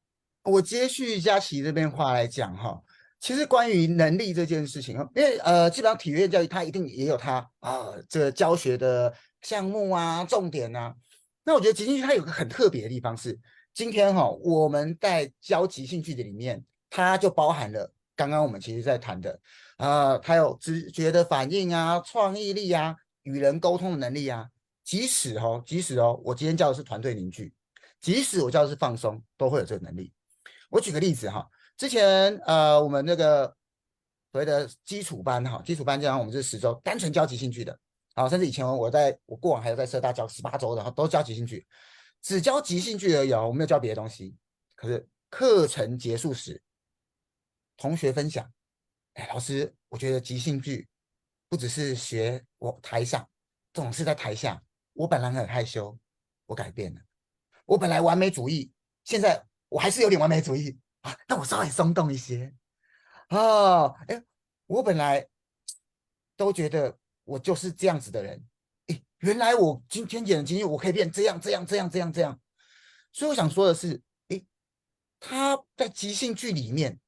[0.44, 2.82] 我接续佳琪这边话来讲哈。
[3.20, 10.96] 其实关于能力这件事情，因为呃，基本上体育教育它一定也有它啊、呃，这个教学的项目啊、重点啊。
[11.44, 13.38] 那我觉得即兴剧它有个很特别的地方是，
[13.74, 19.38] 今天哈、我们在教即兴剧的里面，它就包含了刚刚我们其实在谈的
[19.76, 24.48] 啊、它有直觉的反应啊、创意力啊、与人沟通的能力啊。
[24.90, 27.54] 即使哦，即使哦，我今天教的是团队凝聚，
[28.02, 30.12] 即使我教的是放松，都会有这个能力。
[30.68, 31.48] 我举个例子哈。
[31.78, 33.46] 之前呃，我们那个
[34.32, 37.80] 所谓的基础班哈，基础班这样我们是十周，单纯教即兴剧的，
[38.16, 41.68] 啊，甚至以前我在我过往还有在社大教十八周的，都教即兴剧，
[42.24, 44.36] 只教即兴剧而已哦，我没有教别的东西。
[44.74, 46.60] 可是课程结束时，
[47.78, 48.52] 同学分享，
[49.14, 50.90] 哎，老师，我觉得即兴剧
[51.48, 53.30] 不只是学我台上，
[53.72, 54.60] 总是在台下。
[55.00, 55.98] 我本来很害羞，
[56.46, 57.00] 我改变了。
[57.66, 58.70] 我本来完美主义，
[59.06, 60.78] 现在我还是有点完美主义。
[61.02, 62.54] 啊，那我稍微松动一些
[63.30, 64.22] 啊，哎，
[64.66, 65.26] 我本来
[66.36, 68.46] 都觉得我就是这样子的人，
[68.88, 72.38] 哎，原来我今天演的即兴剧，我可以变这样这样这样这样这样，
[73.14, 74.44] 所以我想说的是，哎，
[75.18, 77.00] 他在即兴剧里面，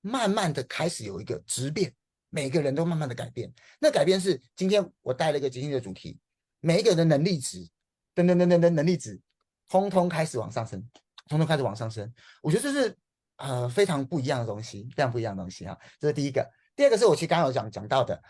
[0.00, 1.94] 慢慢的开始有一个质变，
[2.30, 6.18] 每个人都慢慢的改变，那改变是今天我带了一个即兴的主题，
[6.66, 7.64] 每一个人的能力值，
[8.12, 9.20] 等等等等等能力值，
[9.68, 10.84] 通通开始往上升。
[11.28, 12.96] 通通开始往上升，我觉得这是
[13.38, 15.76] 呃非常不一样的东西，非常不一样的东西哈。
[15.98, 18.22] 这是第一个，第二个是我其实刚刚有讲讲到的，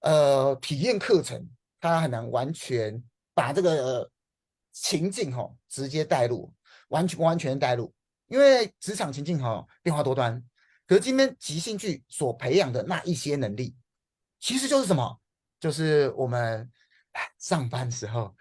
[0.00, 1.46] 呃，体验课程
[1.78, 3.02] 它很难完全
[3.34, 4.10] 把这个、
[4.72, 6.50] 情境哈、直接带入，
[6.88, 7.92] 完全完全带入，
[8.28, 10.42] 因为职场情境哈、哦、变化多端。
[10.86, 13.76] 可是今天即兴剧所培养的那一些能力，
[14.40, 15.20] 其实就是什么？
[15.60, 16.70] 就是我们
[17.38, 18.34] 上班时候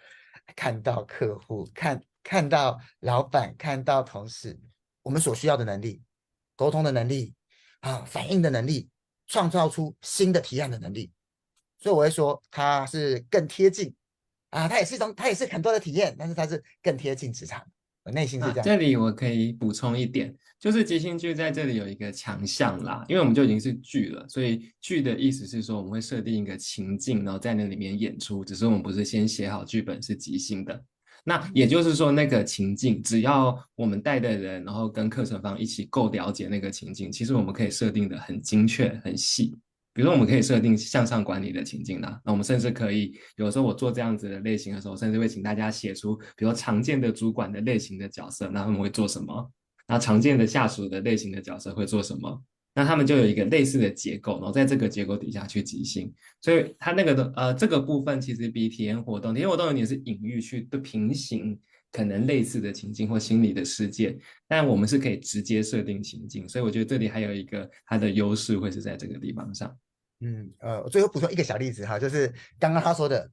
[0.55, 2.01] 看到客户看。
[2.29, 4.59] 看到老板，看到同事，
[5.01, 6.03] 我们所需要的能力，
[6.57, 7.33] 沟通的能力
[7.79, 8.89] 啊，反应的能力，
[9.27, 11.09] 创造出新的提案的能力，
[11.79, 13.95] 所以我会说它是更贴近
[14.49, 17.65] 啊，它也是一种，它也是很多的体验，但是它是更贴近职场，
[18.07, 18.63] 我内心是这样。
[18.63, 30.81] 这里我可以补充一点，就是即兴剧在这里有一个强项啦，因为我们就已经是剧了，所以剧的意思是说我们会设定一个情境，然后在那里面演出，只是我们不是先写好剧本，是即兴的。
[31.25, 39.53] 那也就是说，那个情境，只要我们带的人，然后跟课程方一起够了解那个情境，其实我们可以设定的很精确、很细。
[39.97, 49.51] 比如说，我们可以设定向上管理的情境啦，那我们甚至可以，有时候我做这样子的类型的时候，甚至会请大家写出，比如常见的主管的类型的角色，那他们会做什么？
[49.87, 52.43] 那常见的下属的类型的角色会做什么？
[52.75, 61.59] 那他们就有一个类似的结构，然后在这个结构底下去即兴，所以它那个的呃这个部分其实比体验活动，体验活动有点是隐喻去的平行
[61.91, 64.15] 可能类似的情境或心理的世界，
[64.47, 69.75] 但我们是可以直接设定情境，所以我觉得这里还有一个它的优势会是在这个地方上。
[70.19, 73.29] 嗯，呃，我最后补充一个小例子哈，就是刚刚他说的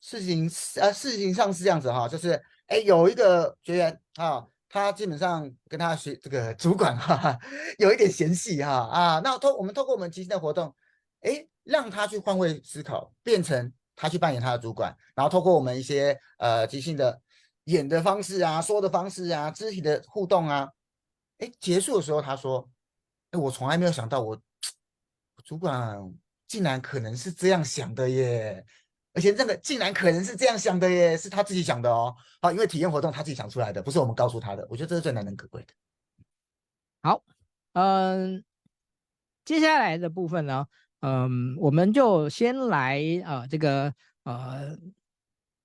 [0.00, 4.46] 事情，呃，事情上是这样子哈，就是哎有一个学员啊。
[4.74, 7.38] 他基本上跟他学这个主管哈，哈，
[7.78, 10.74] 有一点嫌隙哈啊，那通我们透过我们即兴的活动，
[11.20, 17.20] 诶，让他去换位思考，变成他去扮演他的主管，然后透过我们一些呃即兴的
[17.64, 20.66] 演的方式啊，说的方式啊，肢体的互动啊，
[21.40, 22.66] 诶，结束的时候他说，
[23.32, 24.40] 诶，我从来没有想到，我
[25.44, 25.96] 主管
[26.46, 28.64] 竟然可能是这样想的耶。
[29.14, 32.16] 而且这个竟然可能是这样想的耶，是他自己想的哦。
[32.40, 34.66] 好，因为体验活动他自己想出来的，不是我们告诉他的。
[34.70, 35.74] 我觉得这是最难能可贵的。
[37.02, 37.22] 好，
[37.74, 38.42] 嗯，
[39.44, 40.66] 接下来的部分呢，
[41.00, 44.78] 嗯，我们就先来呃这个呃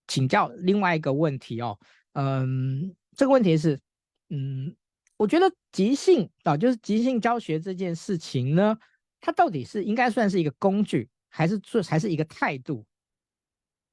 [0.08, 1.80] 请教另外一个问题哦。
[2.12, 3.80] 嗯，这个问题是，
[4.28, 4.76] 嗯，
[5.16, 8.78] 我觉得即兴啊，就是即兴教学这件事情呢，
[9.20, 12.86] 它到底是应该算是一个工具，还是做还是一个态度？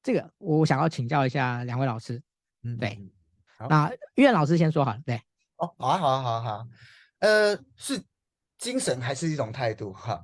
[0.03, 2.23] 这个我想要请教一下两位老师，
[2.63, 2.99] 嗯，对，
[3.57, 5.17] 好那岳老师先说好了，对，
[5.57, 6.67] 哦，好啊，好啊，好啊，好啊，
[7.21, 8.03] 呃，是
[8.59, 10.23] 精神还是一种态度哈？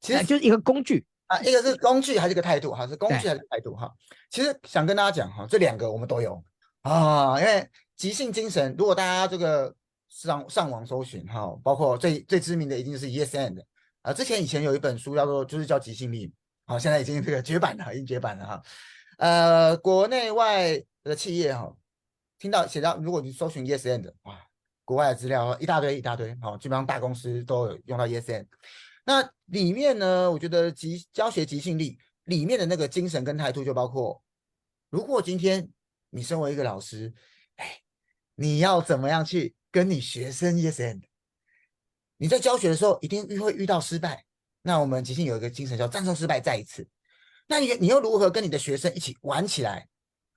[0.00, 2.84] 其实就是一个工具啊，一个是工具还是一个态度哈？
[2.84, 3.88] 是工具还是态度哈？
[4.28, 6.42] 其实想跟大家讲哈，这两个我们都有
[6.80, 9.72] 啊，因为即兴精神，如果大家这个
[10.08, 13.62] 上上网搜寻哈，包括最最知名的一定是 Yes and
[14.02, 16.32] 啊，之前以前有一本书叫做就是叫即兴力。
[16.64, 18.62] 好，现在已经这个绝版了，已经绝版了哈。
[19.18, 21.74] 呃，国内外的企业哈，
[22.38, 24.40] 听到写到，如果你搜寻 Yes and，哇，
[24.84, 28.46] 国外的资料一大堆一大堆，好，基本上大公司都有用到 Yes and。
[29.04, 34.22] 那里面呢，我觉得即教学即兴力里面的那个精神跟态度，就包括，
[34.88, 35.68] 如果今天
[36.10, 37.12] 你身为一个老师，
[37.56, 37.80] 哎，
[38.36, 41.02] 你要怎么样去跟你学生 Yes and？
[42.22, 44.24] 你在教学的时候一定会遇到失败，
[44.62, 46.86] 那我们即兴有一个精神叫战胜失败再一次。
[47.48, 49.88] 那你你又如何跟你的学生一起玩起来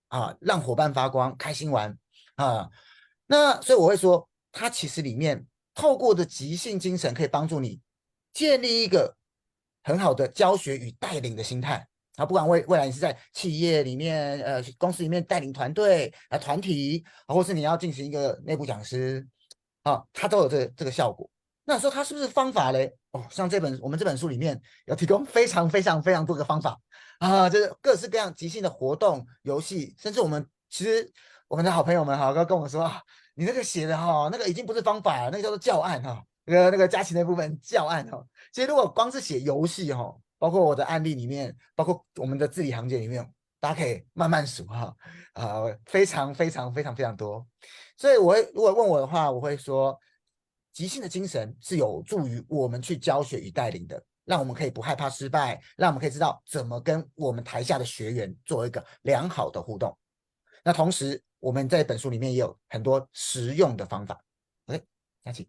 [0.08, 0.36] 啊？
[0.42, 1.96] 让伙伴发光，开心玩
[2.38, 2.68] 啊？
[3.28, 5.46] 那所以我会说，它其实里面
[5.76, 7.80] 透过的即兴精神可以帮助你
[8.34, 9.16] 建立一个
[9.84, 12.26] 很好的教学与带领的心态啊。
[12.26, 19.24] 不管未未来你是在企业里面、呃公司里面带领团队啊团体啊，或是你要进行一个内部讲师
[19.84, 21.30] 啊，它都有这个、这个效果。
[21.68, 22.96] 那说它是不是方法嘞？
[23.12, 26.80] 哦，像这本我们这本书里面有提供非常非常非常多的方法
[27.18, 31.12] 啊，就是各式各样即兴的活动、游戏，甚至我们其实
[31.48, 33.02] 我们的好朋友们哈，刚跟我说啊，
[33.34, 38.24] 你那个写的哈，那个已经不是方法了，那个叫做教案哈，那个那个佳琪那部分教案哈。
[38.54, 43.28] 其实如果光是写游戏哈，包括我的案例里面，包括我们的字里行间里面，
[43.60, 44.96] 大家可以慢慢数哈，
[45.34, 47.44] 啊，非常非常非常非常多。
[47.98, 50.00] 所以我会如果问我的话，我会说。
[50.76, 59.98] 即兴的精神是有助于我们去教学与带领的，让我们可以不害怕失败，让我们可以知道怎么跟我们台下的学员做一个良好的互动。
[60.66, 64.22] 那同时，我们在本书里面也有很多实用的方法。
[64.66, 64.84] OK，
[65.24, 65.48] 佳琪，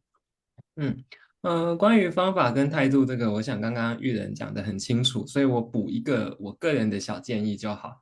[0.77, 1.05] 嗯
[1.41, 8.01] 呃，关于方法跟态度这个，我想刚刚玉人讲得很清楚，所以我补一个我个人的小建议就好。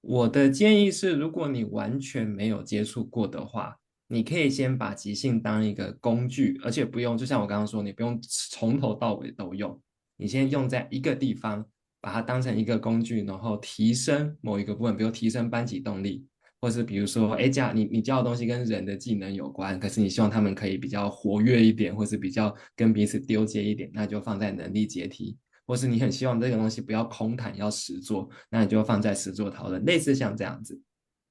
[0.00, 3.78] 我的建议是，如果你完全没有接触过的话。
[4.06, 9.80] 你可以先把即兴当一个工具，而且不用，就像我刚刚说，你不用从头到尾都用。
[10.16, 11.64] 你先用在一个地方，
[12.00, 16.24] 把它当成一个工具，然后提升某一个部分，比如提升班级动力，
[16.60, 25.36] 或是比如说，哎，教你你教的东西跟人的技能有关，可是你希望他们可以比较活跃一点，或是比较跟彼此丢接一点，那就放在能力阶梯，
[25.66, 30.80] 或是你很希望这个东西不要空谈，要实做，那你就放在实做讨论，类似像这样子。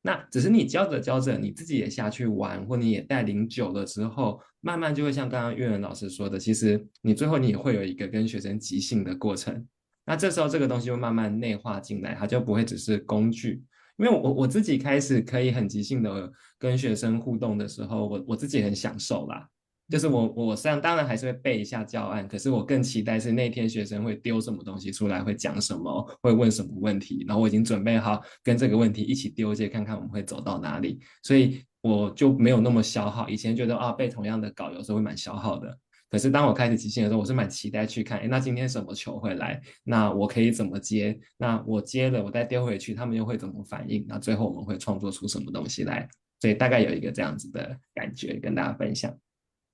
[0.06, 9.66] 那只是你教着教着，你自己也下去玩，或你也带领久了之后，慢慢就会像刚刚岳文老师说的，其实你最后你也会有一个跟学生即兴的过程。
[10.06, 13.64] 那这时候这个东西会慢慢内化进来，它就不会只是工具。
[13.98, 19.48] 因为我我自己开始可以很即兴的跟学生互动的时候，我我自己很享受啦。
[19.90, 33.28] 就是我，我虽然当然还是会背一下教案，可是我更期待是那天学生会丢什么东西出来，会讲什么，会问什么问题，然后我已经准备好跟这个问题一起丢接，看看我们会走到哪里，所以我就没有那么消耗。
[33.30, 35.78] 以前觉得啊，背同样的稿有时候会蛮消耗的，
[36.10, 46.08] 可是当我开始即兴的时候，我是蛮期待去看，哎，那今天什么球会来，那我可以怎么接，那我接了，我再丢回去，他们又会怎么反应，那最后我们会创作出什么东西来，
[46.40, 49.14] 所以大概有一个这样子的感觉跟大家分享。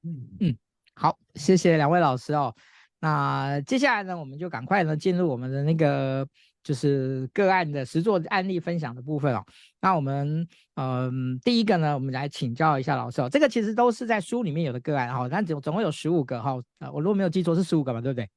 [0.03, 0.57] 嗯嗯，
[0.93, 2.53] 好，谢谢两位老师哦。
[3.01, 6.27] 那接下来呢，我们就赶快呢进入我们的那个
[6.63, 9.43] 就是个案的实作案例分享的部分哦。
[9.81, 13.29] 那我们嗯，第一个呢，我们来请教一下老师哦。
[13.29, 16.57] 这个其实都是在书里面有的个案哈，但总总共有十五个哈。
[16.79, 18.29] 呃，我如果没有记错是十五个嘛，对不对？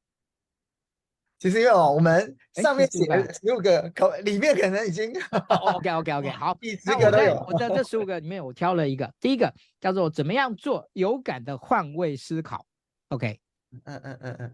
[1.42, 5.12] 其实因为哦，我们上面写了十五个口里面可能已经
[5.74, 7.34] OK OK OK 好，十个都有。
[7.48, 12.64] 我在这十五个里面，我挑了一个，第一个叫做怎么样做有感的换位思考。
[13.08, 13.40] OK，
[13.86, 14.52] 嗯嗯嗯嗯，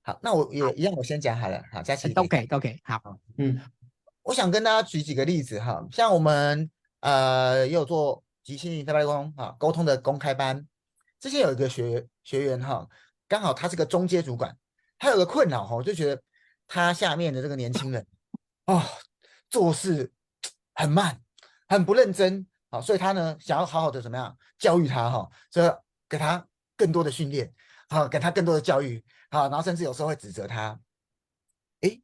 [0.00, 1.62] 好，那我也一样，我先讲好了。
[1.70, 2.10] 好，佳琪。
[2.14, 3.60] OK OK 好，嗯，
[4.22, 10.66] 我想跟大家举几个例子哈，像我们呃也有做即兴非暴力沟通啊沟通的公开班，
[11.20, 12.88] 之前有一个学学员哈，
[13.28, 14.56] 刚好他是个中阶主管，
[14.98, 16.18] 他有个困扰哈，我就觉得。
[16.72, 18.06] 他下面的这个年轻人，
[18.66, 18.80] 哦，
[19.50, 20.12] 做事
[20.72, 21.20] 很慢，
[21.66, 25.70] 很不认真，好，所以他呢想要好好的怎么样教育他哈，所以
[26.08, 26.46] 给他
[26.76, 27.52] 更多的训练，
[27.88, 30.78] 好，给他更多的教育，好，然后甚至有时候会指责他，
[31.80, 32.00] 诶，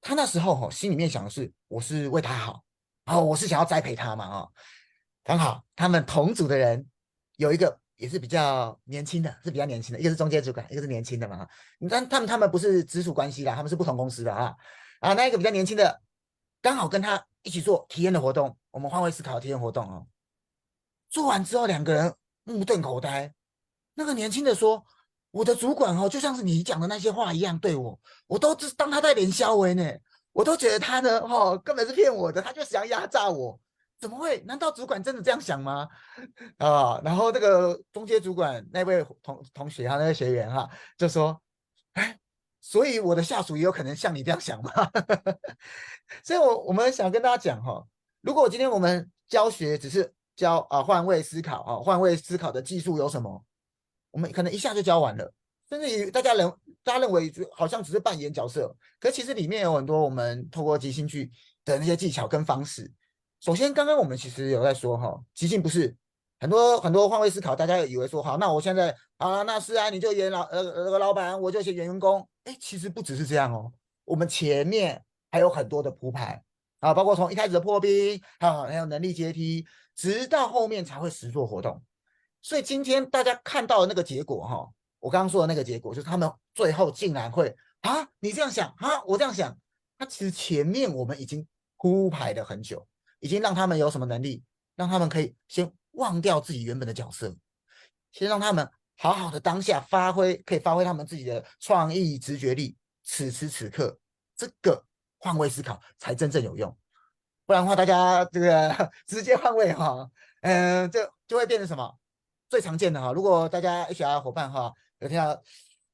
[0.00, 2.64] 他那时候哈心里面想的是，我是为他好，
[3.04, 4.52] 哦，我是想要栽培他嘛，哦，
[5.22, 6.88] 刚好他们同组的人
[7.36, 7.79] 有一个。
[8.00, 11.46] 也是比较年轻的，是比较年轻的，一个是中介主管，一个是年轻的嘛。
[11.78, 14.56] 你看他们，他们不是直属关系啦，他们是不同公司的啊。
[15.00, 16.00] 啊，那一个比较年轻的，
[16.62, 20.06] 刚好跟他一起做体验的活动，我们换位思考体验活动哦。
[21.10, 23.34] 做完之后，两个人目瞪口呆。
[23.94, 24.82] 那个年轻的说
[25.30, 29.92] ：“我的主管哦，就像是你讲的那些话一样对我，我都只当他在连消为呢，
[30.32, 33.60] 我都觉得他呢，哦，根本是骗我的，他就想压榨我。”
[34.00, 34.40] 怎么会？
[34.46, 35.86] 难道主管真的这样想吗？
[36.56, 41.38] 啊，然后这个中阶主管那位同同学哈，那位学员哈，就说
[41.92, 42.18] ：“哎，
[42.62, 44.72] 所以我的下属也有可能像你这样想嘛。
[46.24, 47.86] 所以我，我我们想跟大家讲哈，
[48.22, 53.44] 如果今天我们教学只是教啊换位思考啊换位思考的技术有什么，
[54.12, 55.30] 我们可能一下就教完了，
[55.68, 56.50] 甚至于大家认
[56.82, 61.30] 大家认为好像只是扮演角色，可其实里面有很多我们透过即兴剧
[61.66, 62.90] 的那些技巧跟方式。
[63.40, 65.96] 首先，刚刚我们其实有在说哈，即兴不是。
[66.38, 72.26] 很多很多换位思考，大家以为说好，那我现在啊，那是啊，你就演老呃那个老板，我就演员工。
[72.44, 73.70] 哎，其实不只是这样哦，
[74.06, 76.42] 我们前面还有很多的铺排
[76.80, 81.82] 啊，包括从一开始的破冰啊，还有能力阶梯，直到后面才会实做活动。
[82.40, 84.66] 所以今天大家看到的那个结果哈，
[84.98, 89.54] 我刚刚说的那个结果，就是他们最后竟然会啊，你这样想啊，我这样想，
[89.98, 92.86] 那其实前面我们已经铺排了很久，
[93.20, 94.42] 已经让他们有什么能力，
[94.74, 95.72] 让他们可以先。
[95.94, 97.34] 忘掉自己原本的角色，
[98.12, 102.76] 先让他们好好的当下发挥，可以发挥他们自己的创意、直觉力。
[103.02, 103.98] 此时此刻，
[104.36, 104.84] 这个
[105.18, 106.74] 换位思考才真正有用。
[107.44, 110.08] 不然的话，大家这个 直接换位哈，
[110.42, 111.98] 嗯、呃，就就会变成什么？
[112.48, 115.42] 最常见的哈，如果大家 HR 伙伴哈有听到，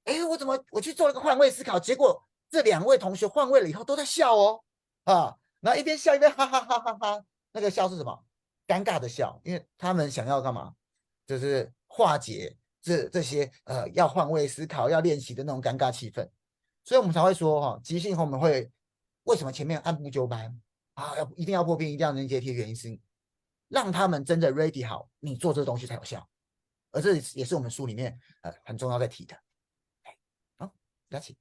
[0.05, 4.61] 哎，我怎么我去做一个换位思考，结果这两位同学换位了以后都在笑哦，
[5.05, 8.25] 啊，然后一边笑一边哈哈哈哈哈，那个笑是什么？
[8.67, 10.75] 尴尬的笑，因为他们想要干嘛？
[11.27, 16.29] 就是化解这这些呃要换位思考、要练习的那种尴尬气氛，
[16.85, 18.71] 所以我们才会说哈，即兴我们会
[19.25, 20.61] 为什么前面按部就班
[20.95, 21.17] 啊？
[21.17, 22.97] 要一定要破冰，一定要能阶梯的原因是
[23.69, 26.29] 让他们真的 ready 好，你做这个东西才有效，
[26.93, 29.37] 而这也是我们书里面呃很重要在提的。
[30.59, 30.73] 好，
[31.11, 31.37] 嘉琪，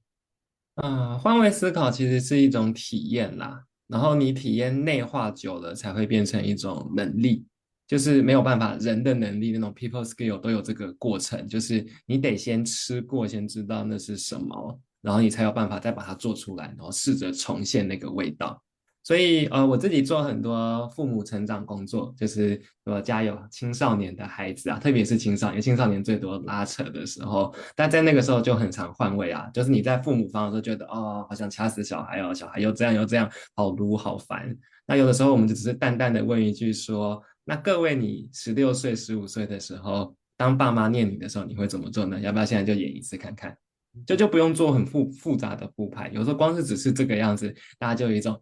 [0.76, 3.65] 嗯，换位思考其实是一种体验啦。
[3.88, 7.44] 然后你体验内化久了，才会变成一种能力，
[7.86, 18.60] 就是没有办法，人的能力那种 people skill 都有这个过程，就是你得先吃过，先知道那是什么，然后你才有办法再把它做出来，然后试着重现那个味道。
[19.06, 34.52] 所以，呃，我自己做很多父母成长工作，就是我家有青少年的孩子啊，特别是青少年，青少年最多拉扯的时候，但在那个时候就很常换位啊，就是你在父母方的时候觉得，哦，好像掐死小孩哦，小孩又这样又这样，好撸好烦。
[34.88, 42.18] 那有的时候我们就只是淡淡的问一句说，那各位，你十六岁、十五岁的时候，当爸妈念你的时候，你会怎么做呢？
[42.18, 43.56] 要不要现在就演一次看看？
[44.04, 48.36] 就就不用做很复复杂的铺排，有时候光是只是这个样子，大家就有一种。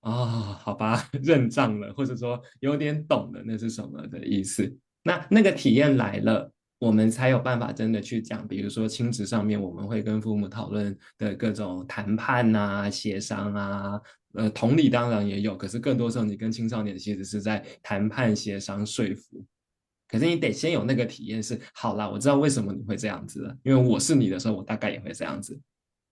[0.00, 4.76] 啊、好吧， 认账了，或者说有点懂了，那是什么的意思？
[5.02, 8.46] 那那个体验来了，我们才有办法真的去讲。
[8.46, 14.00] 比如说亲子上面，我们会跟父母讨论的各种谈判啊、协商啊，
[14.34, 19.44] 呃，同理当然也有，可是更多时候你跟青少年其实是在谈判、协商、说服。
[20.08, 25.58] 可是你得先有那个体验是，好啦，我知道为什么你会这样子了，因为我是你的时候，我大概也会这样子。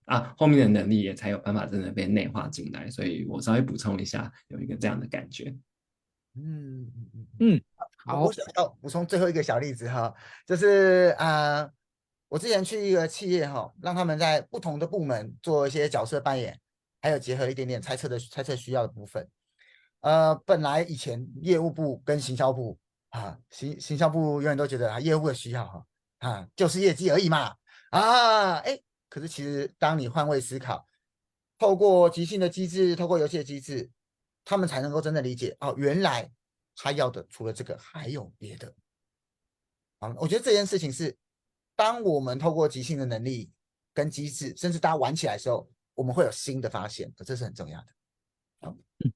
[0.07, 5.55] 啊，后面的能力也才有办法真的被内化进来，所以我稍微补充一下，有一个这样的感觉。
[6.37, 6.93] 嗯
[7.41, 7.61] 嗯
[8.05, 10.15] 好，我想要补充最后一个小例子哈，
[10.47, 11.73] 就是啊、呃，
[12.29, 16.57] 我之前去一个企业哈，让他们在不同的部门做一些角色扮演，
[17.01, 19.29] 还有结合一点点猜测的猜测需要的部分。
[20.03, 22.79] 呃，本来以前业务部跟行销部
[23.09, 25.85] 啊，行行销部永远都觉得啊，业务的需要哈
[26.19, 27.57] 啊，就是业绩而已嘛
[27.91, 28.79] 啊，哎。
[29.09, 30.85] 可是，其实当你换位思考，
[31.59, 33.89] 透过即兴的机制，透过游戏的机制，
[34.45, 36.31] 他们才能够真的理解哦，原来
[36.75, 38.75] 他要的除了这个还有别的。
[40.01, 41.17] 啊，我觉得这件事情是，
[41.77, 43.51] 当我们透过即兴的能力
[43.95, 47.87] 跟机制，甚至大家玩起来的时候，我们会有新的发现，这是很重要的。
[48.63, 49.13] 嗯，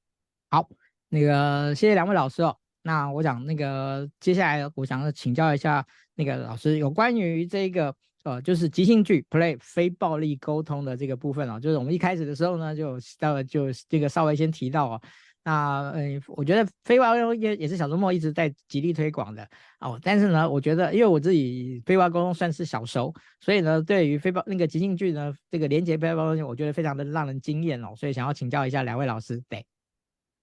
[0.50, 0.70] 好，
[1.08, 2.56] 那个谢谢两位老师哦。
[2.82, 5.84] 那我想那个接下来我想请教一下
[6.14, 7.94] 那个老师，有关于这个。
[8.24, 15.02] 呃，就是即兴剧 play 非暴力沟通的这个部分哦，就是我们一开始的时候呢，就到了就这个稍微先提到哦，
[15.42, 19.48] 那嗯，我觉得非暴力也也是小周末一直在极力推广的
[19.80, 23.10] 哦，但是呢，我觉得因为我自己非暴力沟通算是小熟，
[23.40, 29.64] 所以呢，对于非暴那个即兴剧呢，这个连接非暴力沟通，我觉得非常的让人惊艳哦，所以想要请教一下两位老师，对，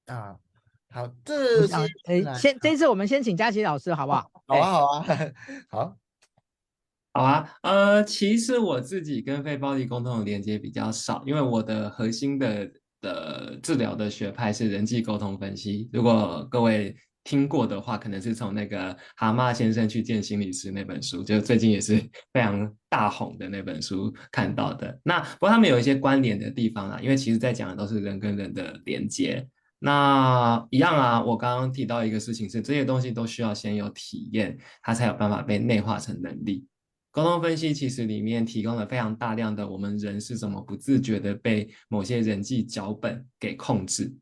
[0.07, 0.35] 啊，
[0.89, 1.67] 好，这
[2.05, 4.31] 哎、欸，先这次我们先请佳琪老师好不好？
[4.47, 5.05] 好啊，好啊，
[5.69, 5.97] 好。
[7.17, 15.89] 好啊，呃，其实我自己跟非暴力沟通的连接比较少，因为我的核心的的治疗的学派是人际沟通分析。
[15.91, 21.97] 如果各位听过的话，可能是从那个蛤蟆先生去见心理师那本书，就最近也是
[22.31, 24.99] 非常大红的那本书看到的。
[25.01, 29.43] 那不过他们有一些关联的地方啊，因为其实在讲的都是人跟人的连接。
[29.79, 36.67] 那一样啊，我刚刚提到一个事情是，这些东西都需要先有体验，它才有办法被内化成能力。
[37.11, 44.13] 沟通分析其实里面提供了非常大量的我们人是怎么不自觉的被某些人际脚本给控制。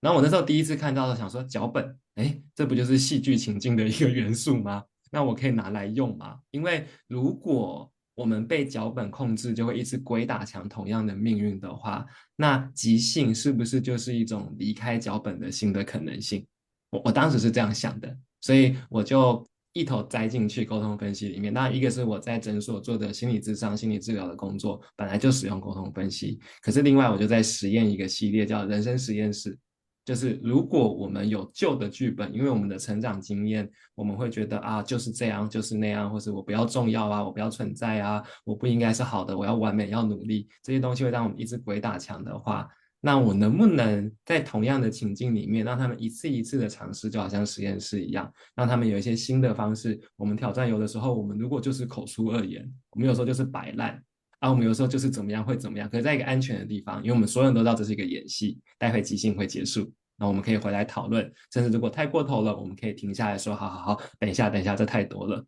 [0.00, 4.82] 然后我那时候第一次看到的，想说脚本，哎，这不就是戏剧情境的一个元素吗？
[5.10, 6.38] 那我可以拿来用吗？
[6.50, 12.04] 因为如果我们被脚本控制，就会一直鬼打墙，同样的命运的话，
[12.36, 16.46] 那即兴是不是就是一种离开脚本的新的可能性？
[16.90, 21.52] 我我当时是这样想的，所以我就一头栽进去沟通分析里面。
[21.52, 26.40] 那一个是我在诊所做的心理咨商、心理治疗的工作，本来就使用沟通分析。
[26.62, 29.58] 可是另外我就在实验一个系列，叫人生实验室。
[30.04, 42.68] 就是如果我们有旧的剧本，因为我们的成长经验，我们会觉得啊，就是这样，就是那样，或是我不要重要啊，我不要存在啊，我不应该是好的，我要完美，要努力，这些东西会让我们一直鬼打墙的话，
[43.04, 50.00] 那我能不能在同样的情境里面，让他们一次一次的尝试，就好像实验室一样，让他们有一些新的方式。
[50.16, 54.02] 我们挑战有的时候，我们如果就是口出恶言，我们有时候就是摆烂。
[54.40, 65.44] 啊我们有时候就是怎么样会怎么样，可是在一个安全的地方，因为我们所有人都知道这是一个演戏，待会即兴会结束，那我们可以回来讨论，甚至如果太过头了，我们可以停下来说，好好好，等一下，等一下，这太多了。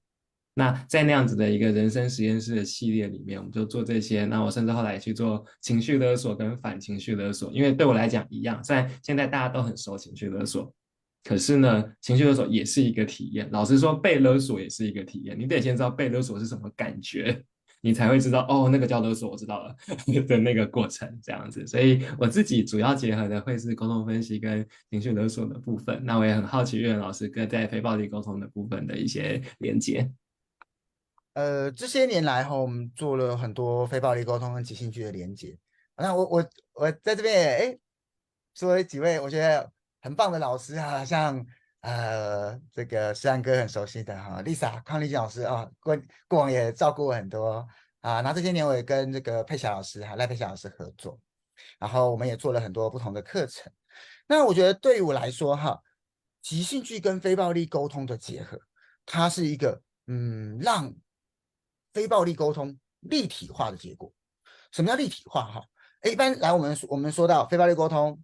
[0.58, 4.24] 那在那样子的一个人生实验室的系列里面，我们就做这些。
[4.24, 10.72] 那我甚至后来去做情绪勒索跟反情绪勒索，因为对我来讲一样，虽然现在大家都很熟情绪勒索，
[11.24, 13.46] 可是呢，情绪勒索也是一个体验。
[13.52, 17.44] 老实说，被勒索也是一个体验，你得先知道被勒索是什么感觉。
[17.82, 19.76] 你才会知道哦，那个叫勒索，我知道了
[20.26, 21.64] 的那个过程这样子。
[21.66, 26.02] 所以我自己主要结合的会是沟通分析跟情绪勒索的部分。
[26.02, 30.10] 那我也很好奇岳老师跟在非暴力沟通的部分的一些连接。
[31.36, 35.54] 呃，这些年来哈，我们做了很多非暴力沟通跟即兴剧的连接。
[35.94, 37.78] 那我我我在这边也哎，
[38.54, 39.70] 作为几位我觉得
[40.00, 41.46] 很棒的老师啊，像。
[41.82, 47.64] 呃，这个诗安哥很熟悉的哈，Lisa 康丽静老师啊，过过往也照顾我很多
[48.00, 48.20] 啊。
[48.22, 51.16] 那这些年我也跟这个佩霞老师哈赖佩霞老师合作，
[51.78, 53.72] 然后我们也做了很多不同的课程。
[54.26, 55.80] 那我觉得对于我来说哈，
[56.42, 58.58] 即兴剧跟非暴力沟通的结合，
[59.04, 60.92] 它是一个嗯，让
[61.96, 64.12] 非暴力沟通立体化的结果。
[64.70, 65.64] 什么叫立体化哈？
[66.04, 68.22] 一般来我们我们说到非暴力沟通，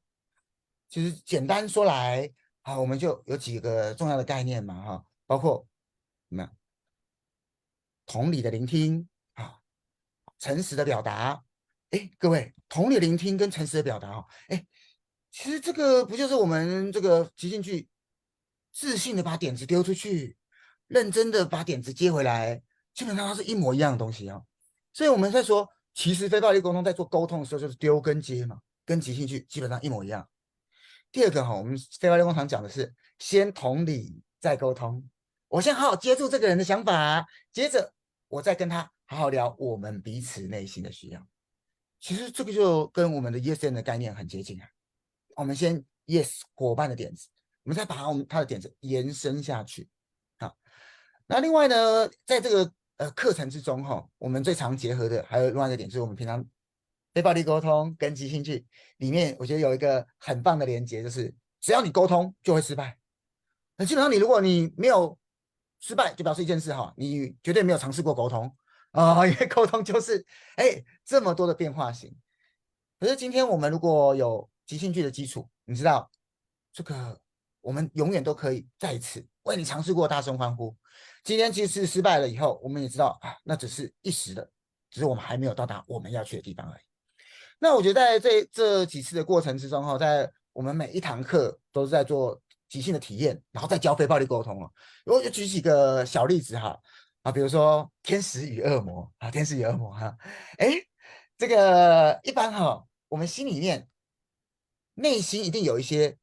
[0.90, 2.30] 其实简单说来。
[2.60, 5.66] 啊，我们就有几个重要的概念嘛，哈，包括
[6.28, 6.48] 什么？
[8.06, 9.58] 同理的聆听啊，
[10.38, 11.42] 诚实的表达。
[11.90, 14.64] 哎，各位，同理聆听跟诚实的表达哈，哎，
[15.32, 17.88] 其实这个不就是我们这个即兴剧
[18.70, 20.36] 自信的把点子丢出去，
[20.86, 22.62] 认真的把点子接回来，
[22.94, 24.42] 基本上它是一模一样的东西啊。
[24.92, 30.28] 所以我们在说，其实非暴力沟通在做沟通的时候就是丢跟接嘛，跟即兴剧基本上一模一样。
[31.10, 35.08] 第二个哈，我们非暴力沟通讲的是先同理再沟通。
[35.48, 37.92] 我先好好接住这个人的想法，接着
[38.28, 41.26] 我再跟他好好聊我们彼此内心的需要。
[42.00, 44.66] 其实这个就跟我们的 ESM 的概念很接近啊。
[45.36, 47.28] 我们先 Yes 伙伴的点子，
[47.64, 49.88] 我们再把我们他的点子延伸下去。
[50.38, 50.56] 好，
[51.26, 56.44] 那另外呢，在这个呃课程之中哈，我们最常结合的还有另外一个点，就是我们平常。
[57.14, 58.64] 非暴力沟通跟即兴剧
[58.96, 61.30] 里面，我觉得有一个很棒的连接，就是
[61.60, 62.96] 只要你沟通就会失败。
[63.76, 65.18] 那基本上你如果你没有
[65.78, 68.50] 失败，就表示一件事哈，你绝对没有尝试过沟通
[68.92, 70.24] 啊，因为沟通就是
[70.56, 72.16] 哎这么多的变化型。
[72.98, 76.10] 可是今天我们如果有即兴剧的基础，你知道
[76.72, 77.20] 这个
[77.60, 80.74] 我们永远都可以再一次为你尝试过大声欢呼。
[81.24, 84.50] 今天即使失败了以后，我们也知道啊，那只是一时的，
[84.90, 86.82] 只是我们还没有到达我们要去的地方而已。
[87.58, 94.68] 那我觉得在这这几次的过程之中哈，在我们每一堂课都是在做即兴的体验，然后再教非暴力沟通哦。
[95.06, 96.76] 我就举几个小例子哈
[97.22, 100.16] 啊，比如说天使与恶魔啊，天使与恶魔哈，
[100.58, 100.72] 哎，
[101.38, 103.88] 这个一般哈，我们心里面
[104.94, 106.18] 内心一定有一些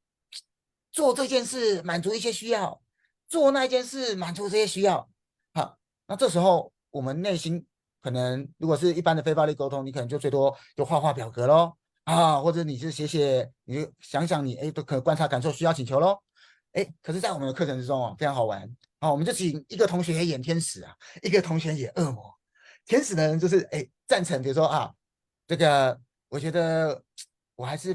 [0.92, 2.82] 做这件事满足一些需要，
[3.30, 5.08] 做那一件事满足这些需要，
[5.54, 5.78] 好，
[6.08, 7.66] 那这时候我们内心。
[8.02, 11.74] 可能如果是一般的非暴力沟通，你可能就最多就画画表格喽，
[12.06, 16.18] 啊，或者你是写写，你就想想你哎，都可观察、感受、需要、请求喽，
[16.72, 18.62] 哎，可是，在我们的课程之中哦，非常好玩
[19.00, 22.34] 啊，我们就请一个同学演天使啊，一个同学演恶魔。
[22.86, 24.94] 天使的人就是哎赞成，比如说啊，
[25.46, 26.00] 这个
[26.30, 27.04] 我觉得
[27.56, 27.94] 我还是。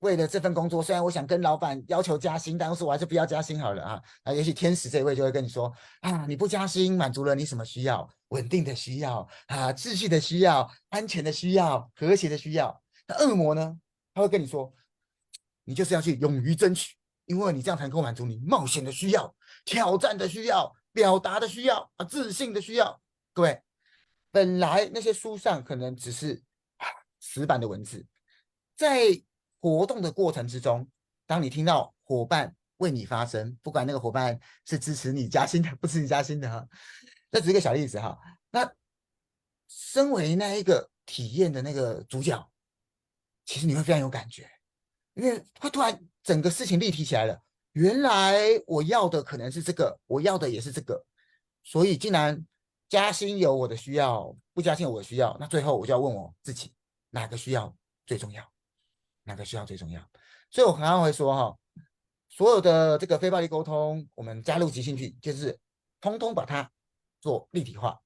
[0.00, 4.02] 为了这份工作，虽然我想跟老板要求加薪，但是我还是不要加薪好了啊。
[4.24, 8.08] 那也许天使这一位就会跟你说啊，你不加薪满足了你什么需要？
[8.28, 12.82] 稳定的需要啊，秩序的需要，安全的需要，和谐的需要。
[13.06, 13.78] 那恶魔呢？
[14.12, 14.72] 他会跟你说，
[15.64, 19.34] 你就是要去勇于争取，因为你这样才能够满足你冒险的需要、
[19.64, 23.00] 挑战的需要、表达的需要啊、自信的需要。
[23.32, 23.62] 各位，
[24.32, 26.42] 本来那些书上可能只是
[27.20, 28.04] 死板的文字，
[28.76, 29.22] 在
[29.60, 30.88] 活动的过程之中，
[31.26, 36.66] 当你听到伙伴为你发声，不管那个伙伴是支持你加薪的，不支持你加薪的哈，
[37.30, 38.18] 这只是一个小例子哈。
[38.50, 38.70] 那
[39.68, 42.50] 身为那一个体验的那个主角，
[43.44, 44.48] 其实你会非常有感觉，
[45.14, 47.42] 因为会突然整个事情立体起来了。
[47.72, 51.04] 原来我要的可能是这个，我要的也是这个，
[51.62, 52.46] 所以既然
[52.88, 56.72] 加薪有我的需要，不加薪有我的需要，那最后我就要问我自己，
[57.10, 57.76] 哪个需要
[58.06, 58.42] 最重要？
[59.26, 60.00] 哪个需要最重要？
[60.50, 61.56] 所以我常常会说哈，
[62.28, 65.58] 所有的这个非暴力沟通，我们加入即兴剧，就是
[66.00, 66.70] 通通把它
[67.20, 68.00] 做立体化。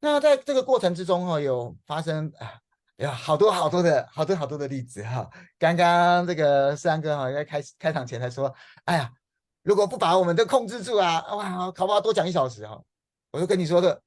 [0.00, 2.58] 那在这个过程之中哈，有发生啊。
[2.98, 5.28] 有好多好多的好多好多的例子哈，
[5.58, 8.50] 刚刚这个三哥哈在开开场前才说，
[8.86, 9.12] 哎呀，
[9.62, 12.82] 如果不把我们都控制住啊，哇，好不好多讲一小时哈。
[13.32, 14.02] 我就跟你说的，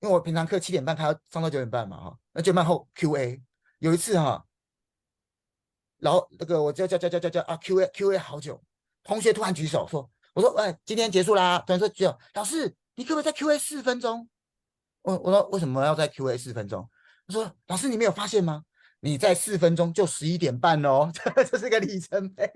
[0.00, 3.40] 因为我平常课七点半开到上到九点半嘛哈，那九点半后 Q&A，
[3.78, 4.44] 有一次哈，
[6.06, 8.62] 然后那个我叫叫叫叫叫叫啊 Q&A Q&A 好久，
[9.02, 14.28] 同学突然举手说，我说哎今天结束啦，突然说举手，老师你可不可以再 Q&A 四分钟？
[15.02, 16.88] 我我说为什么要再 Q&A 四分钟？
[17.26, 18.62] 他说：“老师，你没有发现吗？
[19.00, 21.10] 你在四分钟就十一点半哦，
[21.50, 22.48] 这是个里程碑，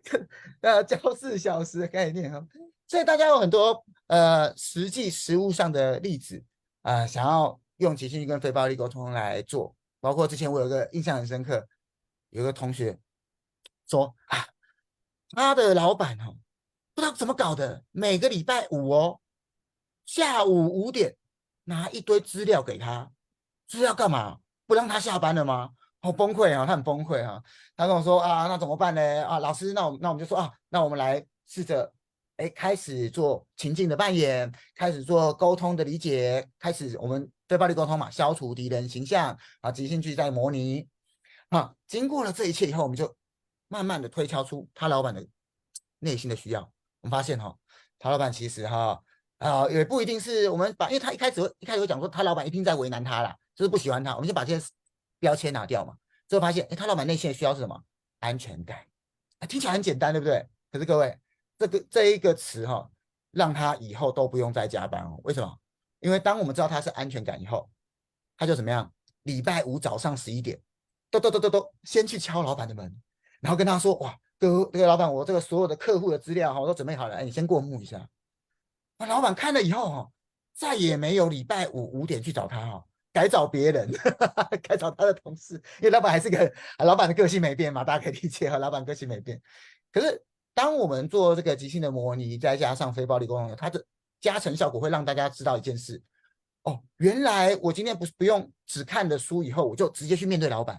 [0.62, 2.42] 呃，教四小时的概念哈。
[2.88, 6.42] 所以大家有很多呃实际实务上的例子
[6.80, 9.76] 啊、想要用即兴跟非暴力沟通来做。
[10.00, 11.66] 包括之前我有个印象很深刻，
[12.36, 12.98] 有个同学
[13.88, 14.44] 说啊，
[15.30, 16.36] 他的老板哦，
[16.94, 19.20] 不知道怎么搞的，每个礼拜五哦，
[20.04, 21.16] 下午五点
[21.64, 23.10] 拿一堆资料给他。”
[23.68, 24.38] 是要干嘛？
[24.66, 25.70] 不让他下班了吗？
[26.00, 26.66] 好崩溃啊！
[26.66, 27.42] 他很崩溃啊！
[27.74, 29.26] 他跟我说啊，那怎么办呢？
[29.26, 31.90] 啊，老师，那我那我们就说啊，那我们来试着
[32.36, 40.86] 哎，开始做情境的扮演，开始做沟通的理解，开始我们非暴力沟通嘛，消除敌人形象啊，即兴剧在模拟
[41.50, 41.74] 啊。
[41.86, 43.14] 经过了这一切以后，我们就
[43.68, 45.26] 慢慢的推敲出他老板的
[46.00, 46.60] 内心的需要。
[47.00, 47.58] 我们发现哈、哦，
[47.98, 49.02] 他老板其实哈
[49.38, 53.36] 啊，也不一定是我们把，因为他一开始一开始有讲说，他老板一定在为难他啦。
[53.54, 54.66] 就是不喜欢他，我们就把这些
[55.18, 55.96] 标签拿掉嘛。
[56.28, 57.82] 最后发现，哎，他老板内心的需要是什么？
[58.18, 58.86] 安全感。
[59.48, 60.46] 听起来很简单，对不对？
[60.72, 61.18] 可是各位，
[61.58, 62.90] 这个这一个词哈、哦，
[63.30, 65.18] 让他以后都不用再加班哦。
[65.24, 65.58] 为什么？
[66.00, 67.70] 因为当我们知道他是安全感以后，
[68.36, 68.92] 他就怎么样？
[69.22, 70.60] 礼拜五早上十一点，
[71.10, 72.94] 都都都都都，先去敲老板的门，
[73.40, 78.08] 然后跟他说：哇，哥，这个老板，我这个所有的客户的资料哈，我都准备好了，哎，你先过目一下。
[78.98, 80.10] 那老板看了以后哈，
[80.54, 82.84] 再也没有礼拜五五点去找他哈。
[83.12, 83.90] 改找别人，
[84.62, 86.52] 改找他的同事，因为老板还是个
[86.84, 89.40] 老板的个性没变嘛，大家可以理解哈，老板个性没变。
[89.90, 93.82] 可是当我们做这个即兴的模拟，再加上非暴力沟通，它的
[94.20, 96.02] 加成效果会让大家知道一件事：
[96.64, 100.78] 哦，原来我今天不是不用只看的书，以后我就直接去面对老板，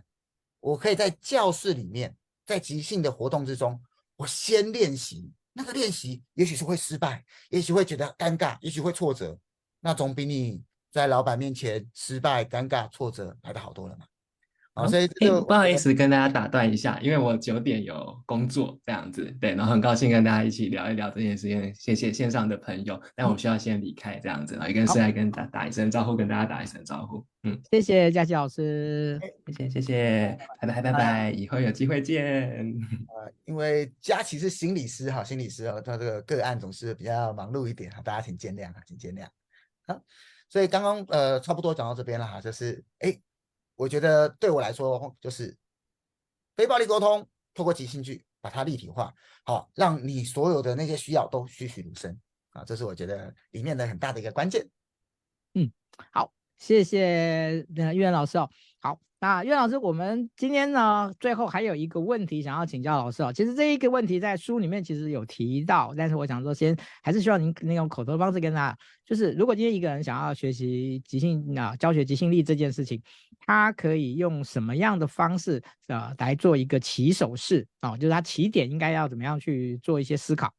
[0.59, 3.79] 我可以在教室里面，在即兴的活动之中，
[4.15, 5.31] 我先练习。
[5.53, 9.37] 那个练习也许是会失败，也许会觉得尴尬，也许会挫折，
[9.79, 10.63] 那总比你。
[10.89, 14.06] 在老板面前失败、尴尬、挫折来的好多了嘛？
[14.77, 21.73] 好，所以就不好意思跟大家打断一下，因为我九点有工作这样子，对，然后很高兴跟大家一起聊一聊这件事情。
[21.73, 27.25] 谢谢线上的朋友，但我需要先离开这样子，然后也跟世安跟打打一声招呼，跟大家打一声招呼。
[27.41, 32.23] 嗯，谢谢佳琪老师，谢谢谢谢，拜拜拜拜，以后有机会见。
[33.07, 39.25] 呃， 因为佳琪是心理师哈，心理师哦，他这个个案总是比较忙碌一点哈，大家请见谅啊，请见谅。
[39.87, 39.99] 好。
[40.49, 43.13] 所以刚刚呃差不多讲到这边了哈，就是哎，
[43.77, 45.55] 我觉得对我来说就是
[46.57, 49.13] 非暴力沟通，透过即兴剧把它立体化，
[49.45, 52.19] 好，让你所有的那些需要都栩栩如生
[52.49, 54.67] 啊，这是我觉得里面的很大的一个关键。
[55.53, 55.71] 嗯，
[56.11, 58.49] 好，谢谢那玉老师哦。
[59.19, 63.33] 那岳老师，我们今天呢，最后还有一个问题想要请教老师哦。
[63.33, 73.01] 其实这一个问题在书里面其实有提到，但是我想说，先还是需要您那种口头的方式跟他，就是如果今天一个人想要学习即兴啊，教学即兴力这件事情，
[73.39, 77.97] 他可以用什么样的方式啊来做一个起手式啊？
[77.97, 80.53] 就是他起点应该要怎么样去做一些思考？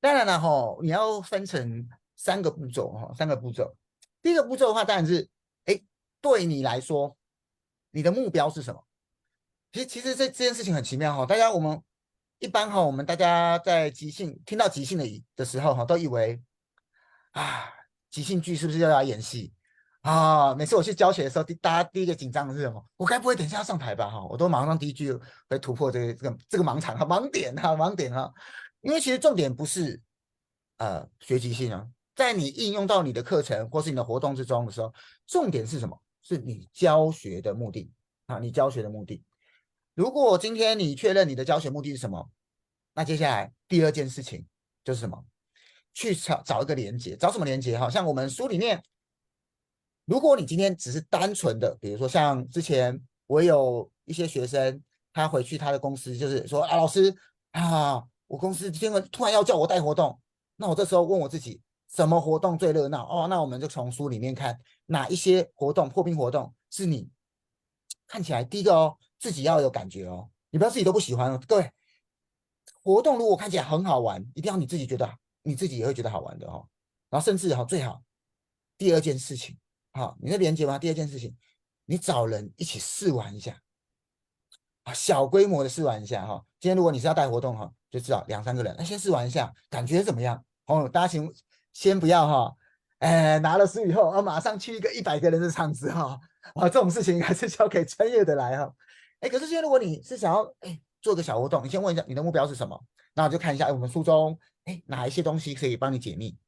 [0.00, 3.72] 当然了哈，你要分成三个步骤哈，三个步骤。
[4.20, 5.28] 第一个步骤的话，当然是
[5.66, 5.80] 哎。
[6.20, 7.16] 对你来说，
[7.92, 8.84] 你的目标是什么？
[9.72, 11.24] 其实，其实这这件事情很奇妙哈。
[11.24, 11.80] 大家我们
[12.40, 16.42] 一般哈，我们大家在即兴听到即兴的的时候哈，都以为
[17.30, 17.64] 啊，
[18.10, 19.54] 即兴剧是不是要来演戏
[20.02, 20.54] 啊？
[20.54, 22.84] 每次我去教学的时候，第大家第一个紧张的是什么？
[22.96, 24.10] 我该不会等一下要上台吧？
[24.10, 25.16] 哈，我都马上第一句
[25.48, 28.32] 会突破这个这个这个盲场哈，盲点哈，盲点哈。
[28.80, 30.00] 因为其实重点不是
[30.78, 31.86] 呃学即兴啊，
[32.16, 34.92] 在你应用到你的课程或是你的活动之中的时候，
[35.26, 36.01] 重点是什么？
[36.22, 37.90] 是你教学的目的
[38.26, 39.22] 啊，你教学的目的。
[39.94, 42.30] 如果今天你确认你的教学目的是什么，
[42.94, 44.46] 那接下来第二件事情
[44.84, 45.24] 就是什么？
[45.94, 47.78] 去找找一个连接，找什么连接？
[47.78, 48.82] 哈，像我们书里面，
[50.06, 57.14] 如果你今天只是单纯的，比如说像之前我有一些学生，他回去他的公司，就是说啊，老师
[57.50, 60.18] 啊，我公司今天突然要叫我带活动，
[60.56, 61.60] 那我这时候问我自己，
[61.94, 63.06] 什么活动最热闹？
[63.08, 67.08] 哦，那我们就从书里面看哪一些活动，破冰活动是你
[68.06, 71.70] 看起来第一个哦，自己要有感觉哦，你不要自己都不喜欢哦，各位，
[72.82, 75.08] 活动如果看起来很好玩，一定要你自己觉得。
[75.44, 76.64] 你自己也会觉得好玩的哦，
[77.10, 78.00] 然后甚至哈最好
[78.78, 79.58] 第二件事情，
[79.92, 80.78] 好，你的连接吗？
[80.78, 81.36] 第二件事情，
[81.84, 83.60] 你找人一起试玩一下，
[84.84, 86.40] 啊，小规模的试玩一下哈。
[86.60, 90.44] 今天如果你是要带活动哈，就至少两三个人，那先试玩一下，感觉怎么样？
[90.66, 91.28] 哦，大家请
[91.72, 92.56] 先不要哈，
[92.98, 96.18] 哎，拿了书以后啊，马上去一个一百个人的场子哈，
[96.54, 98.74] 啊，这种事情还是交给专业的来哈。
[99.20, 102.78] 哎，可是现在如果你是想要哎做个小活动，你先问一下你的目标是什么，
[103.14, 104.38] 那我就看一下哎我们书中。
[104.64, 106.38] 哎，哪一些东西可以帮你解密？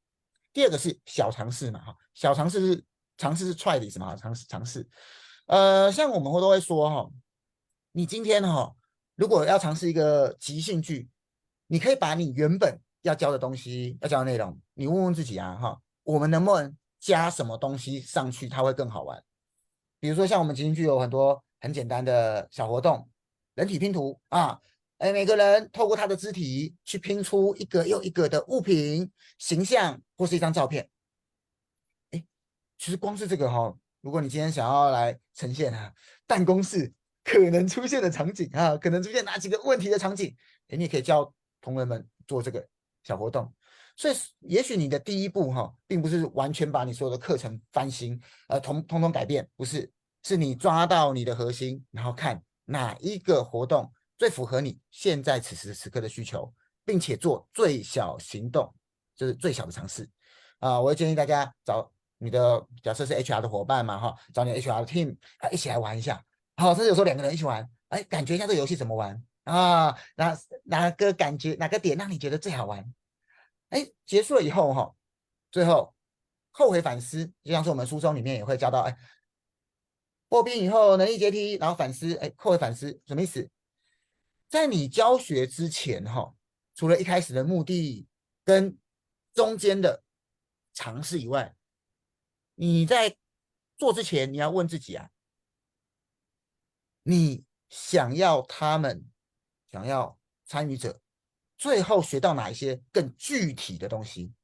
[0.53, 2.85] 第二个是小尝试嘛，哈，小尝试是
[3.19, 4.89] 尝试是 try 的意思嘛，尝试尝试。
[5.47, 7.11] 呃，像我们会都会说哈，
[7.91, 8.73] 你今天哈，
[9.17, 11.09] 如果要尝试一个即兴剧，
[11.67, 19.23] 你可以把你原本要教的东西、要教的内容，你问问自己啊，哈，我们能不能加什么东西上去，它会更好玩？
[20.01, 23.09] 比如说像我们即兴剧有很多很简单的小活动，
[23.55, 24.61] 人体拼图啊。
[24.99, 30.89] 哎，每个人透过他的肢体去拼出一个又一个的物品、形象或是一张照片。
[32.13, 32.25] 哎，
[32.79, 35.93] 其实光是这个哈、如果你今天想要来呈现啊，
[36.27, 36.93] 办公室
[37.25, 40.35] 可能出现的场景啊，可能出现哪几个问题的场景，
[40.69, 42.67] 哎，你也可以教同仁们做这个
[43.03, 43.53] 小活动。
[43.97, 49.91] 所以，也许你的第一步哈、哦，并不是完全把你所有的课程翻新，呃，通通通改变，不是，
[50.23, 53.91] 是你抓到你的核心，然后看哪一个活动。
[54.17, 56.51] 最符合你现在此时此刻的需求，
[56.85, 58.73] 并且做最小行动，
[59.17, 60.09] 就是最小的尝试
[60.61, 60.81] 啊！
[60.81, 66.25] 我建议大家找你的假设是 HR 的伙伴嘛，哈，找你 HR 的 team 啊，一起来玩一下。
[66.57, 69.95] 好，甚至有时候两个人一起玩，哎，感觉一下这个游戏怎么玩啊？
[70.15, 72.85] 哪哪个感觉哪个点让你觉得最好玩？
[73.75, 74.95] 哎，结束了以后哈，
[75.51, 75.93] 最后
[76.53, 78.97] 后回反思，就像是我们书中里面也会教到，哎，
[80.29, 83.51] 破冰以后能力阶梯，然后反思，哎，后回反思什么意思？
[84.49, 86.37] 在你教学之前，哈，
[86.77, 88.07] 除了一开始的目的
[88.45, 88.79] 跟
[89.33, 90.05] 中间的
[90.73, 91.57] 尝试以外，
[92.55, 93.17] 你在
[93.77, 95.11] 做之前，你要问自己啊，
[97.03, 99.11] 你想要他们
[99.69, 100.17] 想要
[100.47, 101.01] 参与者
[101.65, 104.35] 最后学到哪一些更具体的东西？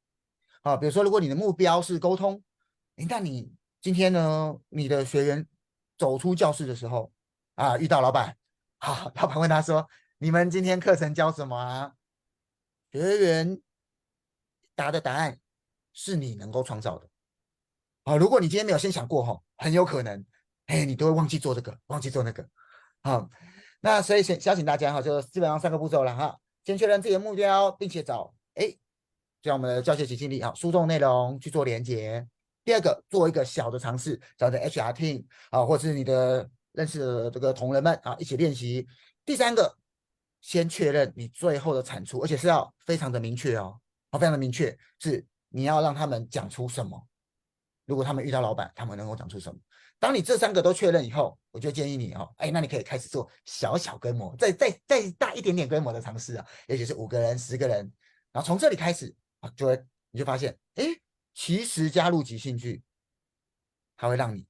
[0.62, 2.43] 啊，比如说，如果你的目标是沟通，
[2.97, 3.53] 诶，那你
[3.83, 5.47] 今天呢，你的学员
[5.99, 7.12] 走出教室的时候
[7.57, 8.35] 啊，遇到老板。
[8.79, 11.93] 好，老板问他说：“你们今天课程教什么啊？”
[12.91, 13.61] 学员
[14.75, 15.39] 答的答案
[15.93, 17.07] 是你能够创造的。
[18.05, 20.25] 好，如果你今天没有先想过哈，很有可能，
[20.68, 22.49] 哎，你都会忘记做这个，忘记做那个。
[23.03, 23.29] 好，
[23.83, 26.39] 那所以先邀请大家哈，就基本上三个步骤了哈。
[26.65, 28.69] 先确认自己的目标，并且找哎，
[29.43, 32.27] 就像我们的教学即兴力啊，书中内容去做连接。
[32.65, 36.51] 第二个，做一个小的尝试，找的 HR team 啊，或者是你的。
[36.73, 38.87] 认识的这个同仁们啊，一起练习。
[39.27, 39.77] 第三个，
[40.41, 43.77] 先确认你最后的产出，而且是要非常的明确哦，
[44.11, 47.09] 啊，非常的明确，是你要让他们讲出什么。
[47.87, 49.61] 如果他们遇到老板，他们能够讲出什么？
[50.01, 57.93] 当你这三个都确认以后，我就建议你哦，哎，那你可以开始做小小规模，再再再大一点点规模的尝试啊，也许是五个人、十个人，
[58.33, 59.81] 然后从这里开始啊，就会
[60.11, 60.85] 你就发现，哎，
[61.35, 62.83] 其实加入即兴剧，
[63.97, 64.45] 它会让你。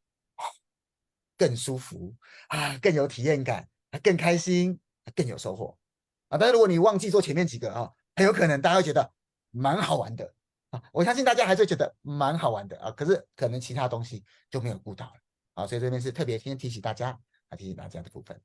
[1.37, 2.15] 更舒服
[2.49, 3.67] 啊，更有体验感，
[4.03, 4.79] 更开心，
[5.17, 5.75] 更有收获
[6.29, 6.37] 啊！
[6.37, 9.11] 但是如果你忘记做前面几个啊，很有可能大家会觉得
[9.51, 10.35] 蛮好玩的
[10.69, 10.83] 啊。
[10.93, 15.13] 我相信大家还是觉得蛮好玩的啊，可是可能其他东西就没有顾到了
[15.61, 15.67] 好。
[15.67, 17.11] 所以这边是特别先提醒大家
[17.49, 18.41] 啊，提醒大家的部分。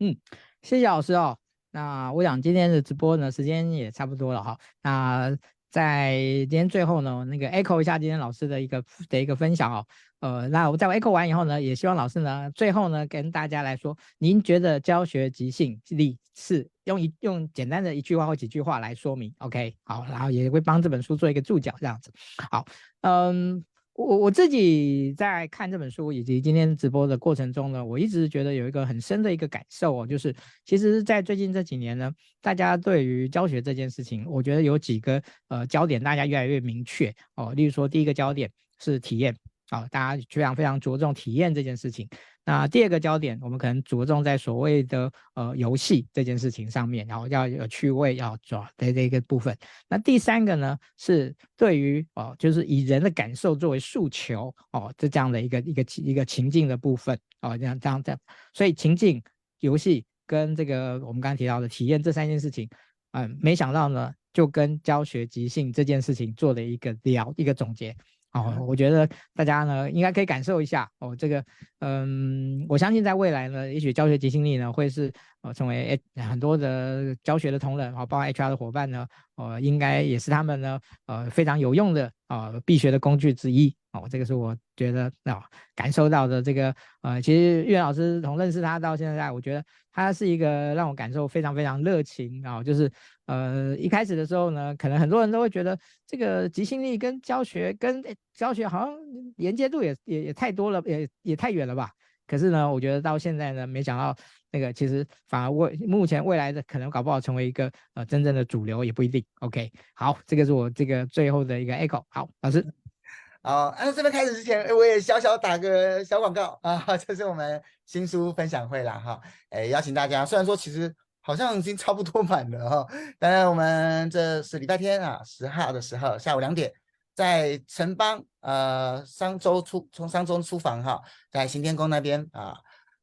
[0.00, 0.16] 嗯，
[0.62, 1.38] 谢谢老师哦。
[1.70, 4.58] 那我想今天的直播呢，时间也差不多了哈。
[4.82, 5.36] 那
[5.70, 6.16] 在
[6.48, 9.86] 今天最后呢，那个 echo 一下今天老师的一个的一个分享哦。
[10.20, 22.10] 呃，那我在 echo 完以后呢，也希望老师呢，最后呢，跟大家来说，您觉得教学即兴力是用一用简单的一句话或几句话来说明？OK，好，然后也会帮这本书做一个注脚，这样子。
[22.50, 22.64] 好，
[23.02, 23.62] 嗯，
[23.94, 30.34] 我我自己在看这本书以及今天直播的过程中呢，我一直觉得有一个很深的一个感受哦，就是
[30.64, 37.54] 其实，在最近这几年呢，大家对于教学这件事情，我觉得有几个呃焦点，大家越来越明确哦。
[37.54, 39.34] 例如说，第一个焦点是体验
[39.70, 42.08] 啊、大家非常非常着重体验这件事情。
[42.46, 49.56] 那第二个焦点，我们可能着重在所谓的呃游戏这件事情上面，然后要有趣味，要抓的这个部分。
[49.88, 58.20] 那第三个呢，是对于哦、就是以人的感受作为诉求哦，这这样的一个一个一个情境的部分哦，这样这样这样。
[58.52, 59.22] 所以情境、
[59.60, 62.68] 游戏跟这个我们刚刚提到的体验这三件事情，
[63.12, 67.96] 嗯、没想到呢，就跟教学即兴这件事情做了一个聊一个总结。
[68.34, 71.44] 哦，我觉得大家呢应该可以感受一下哦，这个，
[71.78, 75.12] 嗯，我相信在未来呢，也许教学即兴力呢会是
[75.42, 79.06] 呃成为很多的教学的同仁啊，包括 HR 的伙伴呢，
[79.36, 85.42] 呃，应该也是他们呢呃非常有用的啊、呃、必学的工具之一哦，这个是我觉得啊、哦、
[85.76, 92.90] 感受到的这个呃，其实岳老师从认识他到现在，我觉得他是一个让我感受非常非常热情啊、哦，就是。
[93.26, 98.04] 呃，一开始的时候呢，可能很多人都会觉得这个即兴力跟教学跟
[98.34, 98.94] 教学好像
[99.36, 101.90] 连接度也也也太多了，也也太远了吧。
[102.26, 104.14] 可是呢，我觉得到现在呢，没想到
[104.50, 109.24] 那个其实反而未目前未来的可能搞不好成为一个呃真正的主流也不一定。
[109.40, 112.04] OK，好，这个是我这个最后的一个 echo。
[112.08, 112.62] 好，老师，
[113.42, 120.94] 好，那这边开始之前，我也小小打个小广告啊， 这是我们新书分享会啦哈，哎，邀请大家，虽然说其实。
[121.26, 122.86] 好像已经差不多满了哈，
[123.18, 126.70] 当然我们这是礼拜天啊，十号的时候下午两点，
[127.14, 132.54] 在城邦呃商周出从商周出房哈，在行天宫那边啊，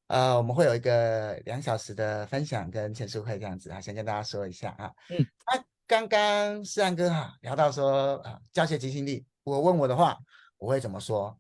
[0.06, 4.92] 呃我们会有一个两小时的分享跟签书会这样子啊，先跟大家说一下啊。
[5.10, 5.18] 嗯，
[5.52, 10.16] 那刚刚思安哥哈聊到说啊教学即兴力，我问我的话
[10.60, 11.36] 我会怎么说？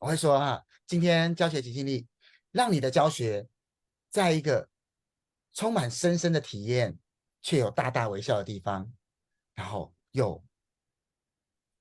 [0.00, 2.08] 我会说哈，今天教学即兴力，
[2.50, 3.46] 让你的教学
[4.10, 4.68] 在一个。
[5.54, 6.98] 充满深深的体验，
[7.40, 8.92] 却有大大微笑的地方，
[9.54, 10.44] 然后有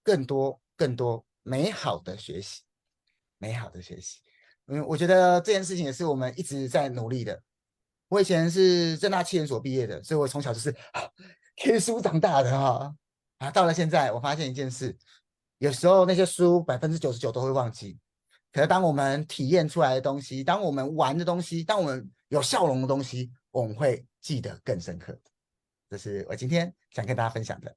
[0.04, 2.62] 更多更多美好的学习，
[3.40, 4.20] 美好的学习。
[4.68, 7.42] 嗯，我觉得这件事情也是我们一直在努力的。
[8.10, 10.74] 我以前是正大企研所毕业的，所以我从小就是
[11.56, 12.96] 听书长大的哈。
[13.40, 14.96] 啊，到了现在，我发现一件事，
[15.58, 17.98] 有时候那些书百分之九十九都会忘记，
[18.52, 23.32] 可是当我们体验出来的东西，当我们玩的东西，当我们有笑容的东西。
[23.54, 25.18] 我们会记得更深刻，
[25.90, 27.74] 这是我今天想跟大家分享的。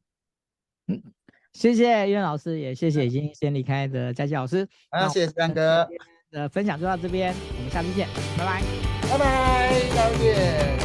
[0.89, 1.01] 嗯，
[1.53, 4.67] 谢谢岳老师，也谢谢已经先离开的佳琪老师。
[4.89, 5.89] 啊，谢谢思翰哥。
[6.33, 8.63] 的分享就到这边，我们下次见，拜拜，
[9.09, 10.76] 拜拜。